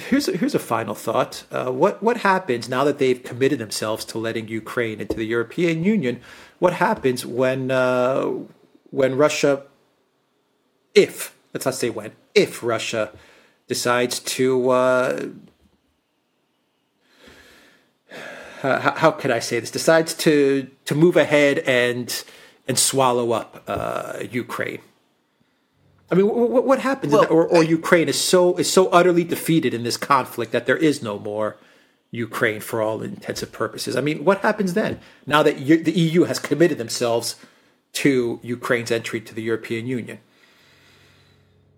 Here's 0.07 0.29
a, 0.29 0.37
here's 0.37 0.55
a 0.55 0.59
final 0.59 0.95
thought. 0.95 1.43
Uh, 1.51 1.69
what 1.69 2.01
what 2.01 2.17
happens 2.17 2.69
now 2.69 2.85
that 2.85 2.97
they've 2.97 3.21
committed 3.21 3.59
themselves 3.59 4.05
to 4.05 4.17
letting 4.17 4.47
Ukraine 4.47 5.01
into 5.01 5.15
the 5.15 5.25
European 5.25 5.83
Union? 5.83 6.21
What 6.59 6.73
happens 6.73 7.25
when 7.25 7.71
uh, 7.71 8.31
when 8.91 9.17
Russia, 9.17 9.63
if 10.95 11.35
let's 11.53 11.65
not 11.65 11.75
say 11.75 11.89
when, 11.89 12.13
if 12.35 12.63
Russia 12.63 13.11
decides 13.67 14.19
to 14.19 14.69
uh, 14.69 15.25
how, 18.61 18.93
how 18.95 19.11
could 19.11 19.31
I 19.31 19.39
say 19.39 19.59
this? 19.59 19.71
Decides 19.71 20.13
to 20.15 20.69
to 20.85 20.95
move 20.95 21.17
ahead 21.17 21.59
and 21.59 22.23
and 22.65 22.79
swallow 22.79 23.33
up 23.33 23.61
uh, 23.67 24.19
Ukraine. 24.31 24.79
I 26.13 26.15
mean, 26.15 26.27
what, 26.27 26.63
what 26.63 26.79
happens? 26.79 27.11
Well, 27.11 27.25
or, 27.27 27.47
or 27.47 27.63
Ukraine 27.63 28.07
is 28.07 28.21
so 28.21 28.55
is 28.57 28.71
so 28.71 28.87
utterly 28.89 29.23
defeated 29.23 29.73
in 29.73 29.81
this 29.81 29.97
conflict 29.97 30.51
that 30.51 30.67
there 30.67 30.77
is 30.77 31.01
no 31.01 31.17
more 31.17 31.57
Ukraine 32.11 32.61
for 32.61 32.83
all 32.83 33.01
intents 33.01 33.41
and 33.41 33.51
purposes. 33.51 33.95
I 33.95 34.01
mean, 34.01 34.23
what 34.23 34.41
happens 34.41 34.75
then? 34.75 34.99
Now 35.25 35.41
that 35.41 35.57
you, 35.57 35.83
the 35.83 35.91
EU 35.91 36.25
has 36.25 36.37
committed 36.37 36.77
themselves 36.77 37.35
to 37.93 38.39
Ukraine's 38.43 38.91
entry 38.91 39.21
to 39.21 39.33
the 39.33 39.41
European 39.41 39.87
Union. 39.87 40.19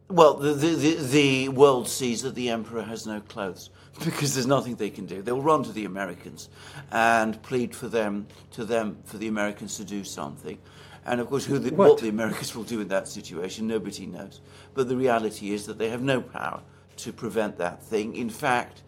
Well, 0.10 0.34
the, 0.34 0.54
the, 0.54 0.76
the, 0.76 0.96
the 0.96 1.50
world 1.50 1.88
sees 1.88 2.22
that 2.24 2.36
the 2.36 2.50
emperor 2.50 2.84
has 2.84 3.08
no 3.08 3.22
clothes 3.22 3.70
because 4.04 4.34
there's 4.34 4.48
nothing 4.48 4.76
they 4.76 4.90
can 4.90 5.06
do. 5.06 5.22
They'll 5.22 5.42
run 5.42 5.64
to 5.64 5.72
the 5.72 5.86
Americans 5.86 6.50
and 6.92 7.42
plead 7.42 7.74
for 7.74 7.88
them 7.88 8.28
to 8.52 8.66
them 8.66 8.98
for 9.06 9.18
the 9.18 9.30
Americans 9.30 9.78
to 9.78 9.86
do 9.86 10.04
something. 10.04 10.58
And 11.06 11.22
of 11.22 11.28
course, 11.28 11.46
who 11.46 11.60
the, 11.60 11.74
what? 11.74 11.90
what 11.90 12.02
the 12.02 12.10
Americans 12.10 12.56
will 12.56 12.64
do 12.64 12.82
in 12.82 12.88
that 12.88 13.08
situation, 13.08 13.68
nobody 13.68 14.06
knows. 14.06 14.42
But 14.74 14.90
the 14.90 14.98
reality 14.98 15.52
is 15.52 15.66
that 15.68 15.78
they 15.78 15.90
have 15.90 16.02
no 16.02 16.22
power 16.22 16.62
to 16.98 17.14
prevent 17.14 17.58
that 17.58 17.84
thing. 17.84 18.16
In 18.16 18.30
fact, 18.30 18.82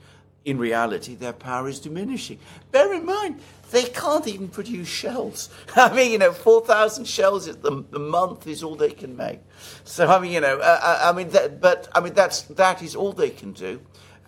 in 0.48 0.58
reality, 0.58 1.14
their 1.14 1.34
power 1.34 1.68
is 1.68 1.80
diminishing. 1.80 2.40
Bear 2.72 2.94
in 2.94 3.06
mind, 3.06 3.42
they 3.72 3.84
can't 3.84 4.26
even 4.28 4.48
produce 4.48 4.88
shells. 4.88 5.50
I 5.76 5.94
mean, 5.94 6.12
you 6.12 6.18
know, 6.18 6.32
4,000 6.32 7.06
shells 7.06 7.48
a, 7.48 7.54
a 7.68 8.00
month 8.00 8.48
is 8.48 8.64
all 8.64 8.76
they 8.76 8.92
can 8.92 9.18
make. 9.18 9.42
So, 9.84 10.08
I 10.08 10.20
mean, 10.20 10.32
you 10.32 10.40
know, 10.40 10.58
uh, 10.58 10.80
uh, 10.82 11.00
I 11.04 11.12
mean, 11.12 11.30
that, 11.30 11.60
but, 11.60 11.90
I 11.94 12.00
mean, 12.00 12.14
that's, 12.14 12.44
that 12.44 12.82
is 12.82 12.96
all 12.96 13.12
they 13.12 13.30
can 13.30 13.52
do. 13.52 13.82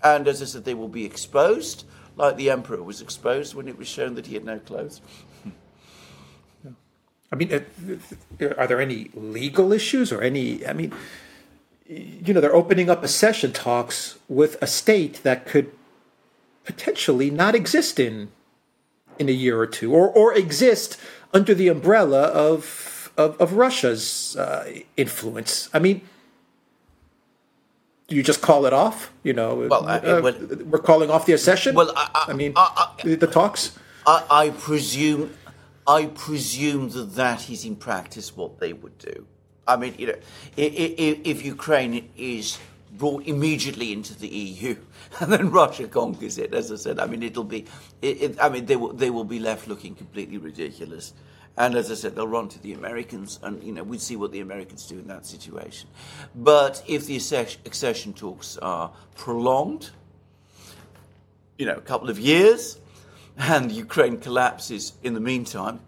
And 0.03 0.27
as 0.27 0.41
I 0.41 0.45
said, 0.45 0.65
they 0.65 0.73
will 0.73 0.89
be 0.89 1.05
exposed, 1.05 1.85
like 2.17 2.35
the 2.35 2.49
emperor 2.49 2.83
was 2.83 3.01
exposed 3.01 3.55
when 3.55 3.69
it 3.69 3.77
was 3.77 3.87
shown 3.87 4.15
that 4.15 4.27
he 4.27 4.33
had 4.33 4.43
no 4.43 4.59
clothes. 4.59 5.01
I 7.31 7.35
mean, 7.35 7.53
uh, 7.53 8.45
are 8.57 8.67
there 8.67 8.81
any 8.81 9.11
legal 9.13 9.71
issues 9.71 10.11
or 10.11 10.21
any? 10.21 10.65
I 10.65 10.73
mean, 10.73 10.93
you 11.87 12.33
know, 12.33 12.41
they're 12.41 12.55
opening 12.55 12.89
up 12.89 13.03
accession 13.03 13.51
talks 13.51 14.17
with 14.27 14.61
a 14.61 14.67
state 14.67 15.21
that 15.23 15.45
could 15.45 15.71
potentially 16.63 17.29
not 17.29 17.55
exist 17.55 17.99
in 17.99 18.29
in 19.19 19.29
a 19.29 19.33
year 19.33 19.59
or 19.59 19.67
two, 19.67 19.93
or 19.93 20.09
or 20.09 20.33
exist 20.33 20.97
under 21.33 21.53
the 21.53 21.67
umbrella 21.67 22.23
of 22.23 23.11
of, 23.17 23.39
of 23.39 23.53
Russia's 23.53 24.35
uh, 24.37 24.71
influence. 24.97 25.69
I 25.73 25.79
mean, 25.79 26.01
you 28.07 28.23
just 28.23 28.41
call 28.41 28.65
it 28.65 28.73
off. 28.73 29.11
You 29.23 29.33
know, 29.33 29.67
well, 29.69 29.87
I, 29.87 29.97
uh, 29.99 30.21
we're 30.65 30.79
calling 30.79 31.11
off 31.11 31.27
the 31.27 31.33
accession. 31.33 31.75
Well, 31.75 31.91
I, 31.95 32.09
I, 32.15 32.31
I 32.31 32.33
mean, 32.33 32.53
the 33.03 33.27
talks. 33.27 33.77
I, 34.07 34.49
presume, 34.57 35.35
I 35.89 36.05
presume 36.05 36.89
that 36.89 37.15
that 37.15 37.49
is 37.49 37.65
in 37.65 37.75
practice 37.75 38.37
what 38.37 38.59
they 38.59 38.73
would 38.73 38.99
do. 38.99 39.25
I 39.67 39.75
mean, 39.75 39.95
you 39.97 40.07
know, 40.07 40.19
if, 40.55 41.19
if 41.23 41.43
Ukraine 41.43 42.11
is 42.15 42.59
brought 42.91 43.25
immediately 43.25 43.91
into 43.91 44.13
the 44.15 44.27
EU 44.27 44.75
and 45.19 45.33
then 45.33 45.49
Russia 45.49 45.87
conquers 45.87 46.37
it, 46.37 46.53
as 46.53 46.71
I 46.71 46.75
said, 46.75 46.99
I 46.99 47.07
mean, 47.07 47.23
it'll 47.23 47.43
be, 47.43 47.65
it, 48.03 48.21
it, 48.21 48.37
I 48.39 48.49
mean, 48.49 48.67
they 48.67 48.75
will, 48.75 48.93
they 48.93 49.09
will 49.09 49.23
be 49.23 49.39
left 49.39 49.67
looking 49.67 49.95
completely 49.95 50.37
ridiculous. 50.37 51.13
And 51.57 51.73
as 51.73 51.89
I 51.89 51.95
said, 51.95 52.13
they'll 52.15 52.27
run 52.27 52.49
to 52.49 52.61
the 52.61 52.73
Americans, 52.73 53.39
and 53.41 53.61
you 53.63 53.73
know 53.73 53.83
we'd 53.83 53.99
see 53.99 54.15
what 54.15 54.31
the 54.31 54.39
Americans 54.39 54.85
do 54.85 54.97
in 54.97 55.07
that 55.07 55.25
situation. 55.25 55.89
But 56.33 56.81
if 56.87 57.05
the 57.07 57.17
accession 57.65 58.13
talks 58.13 58.57
are 58.59 58.91
prolonged, 59.15 59.89
you 61.57 61.65
know, 61.65 61.73
a 61.73 61.81
couple 61.81 62.09
of 62.09 62.17
years, 62.17 62.77
and 63.39 63.71
Ukraine 63.71 64.17
collapses 64.17 64.93
in 65.01 65.13
the 65.13 65.21
meantime, 65.21 65.79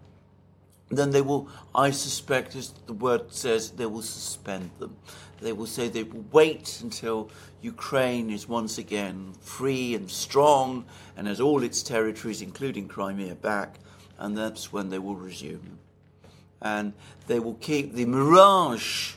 then 0.90 1.10
they 1.10 1.20
will, 1.20 1.48
I 1.74 1.90
suspect, 1.90 2.56
as 2.56 2.72
the 2.86 2.94
word 2.94 3.32
says, 3.32 3.70
they 3.72 3.86
will 3.86 4.02
suspend 4.02 4.70
them. 4.78 4.96
They 5.40 5.52
will 5.52 5.66
say 5.66 5.88
they 5.88 6.04
will 6.04 6.24
wait 6.32 6.80
until 6.82 7.30
Ukraine 7.60 8.30
is 8.30 8.48
once 8.48 8.78
again 8.78 9.34
free 9.40 9.94
and 9.94 10.10
strong 10.10 10.84
and 11.16 11.26
has 11.26 11.40
all 11.40 11.62
its 11.62 11.82
territories, 11.82 12.40
including 12.40 12.88
Crimea, 12.88 13.34
back, 13.34 13.76
and 14.18 14.36
that's 14.36 14.72
when 14.72 14.88
they 14.88 14.98
will 14.98 15.16
resume. 15.16 15.78
And 16.60 16.92
they 17.26 17.40
will 17.40 17.54
keep 17.54 17.94
the 17.94 18.06
mirage, 18.06 19.14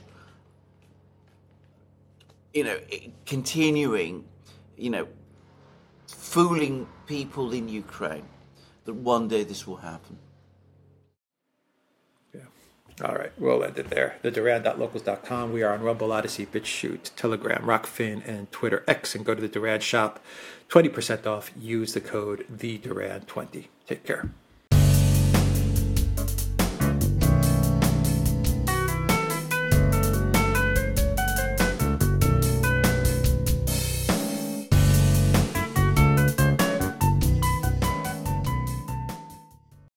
you 2.53 2.63
know, 2.63 2.79
continuing, 3.25 4.25
you 4.77 4.89
know, 4.89 5.07
fooling 6.25 6.87
people 7.05 7.53
in 7.53 7.69
Ukraine 7.69 8.27
that 8.85 8.93
one 8.93 9.27
day 9.27 9.43
this 9.43 9.65
will 9.67 9.77
happen. 9.77 10.17
Yeah. 12.33 13.05
All 13.05 13.15
right, 13.15 13.31
we'll 13.37 13.63
end 13.63 13.77
it 13.77 13.89
there. 13.89 14.17
The 14.21 14.31
Duran.locals.com. 14.31 15.53
We 15.53 15.63
are 15.63 15.73
on 15.73 15.81
Rumble, 15.81 16.11
Odysee, 16.11 16.47
BitChute, 16.47 17.11
Telegram, 17.15 17.63
Rokfin, 17.63 18.27
and 18.27 18.51
Twitter 18.51 18.83
X. 18.87 19.15
And 19.15 19.23
go 19.23 19.35
to 19.35 19.41
the 19.41 19.47
Duran 19.47 19.79
shop. 19.81 20.19
20% 20.69 21.25
off. 21.27 21.51
Use 21.57 21.93
the 21.93 22.01
code 22.01 22.45
the 22.49 22.79
Duran 22.79 23.21
20 23.21 23.69
Take 23.87 24.03
care. 24.03 24.31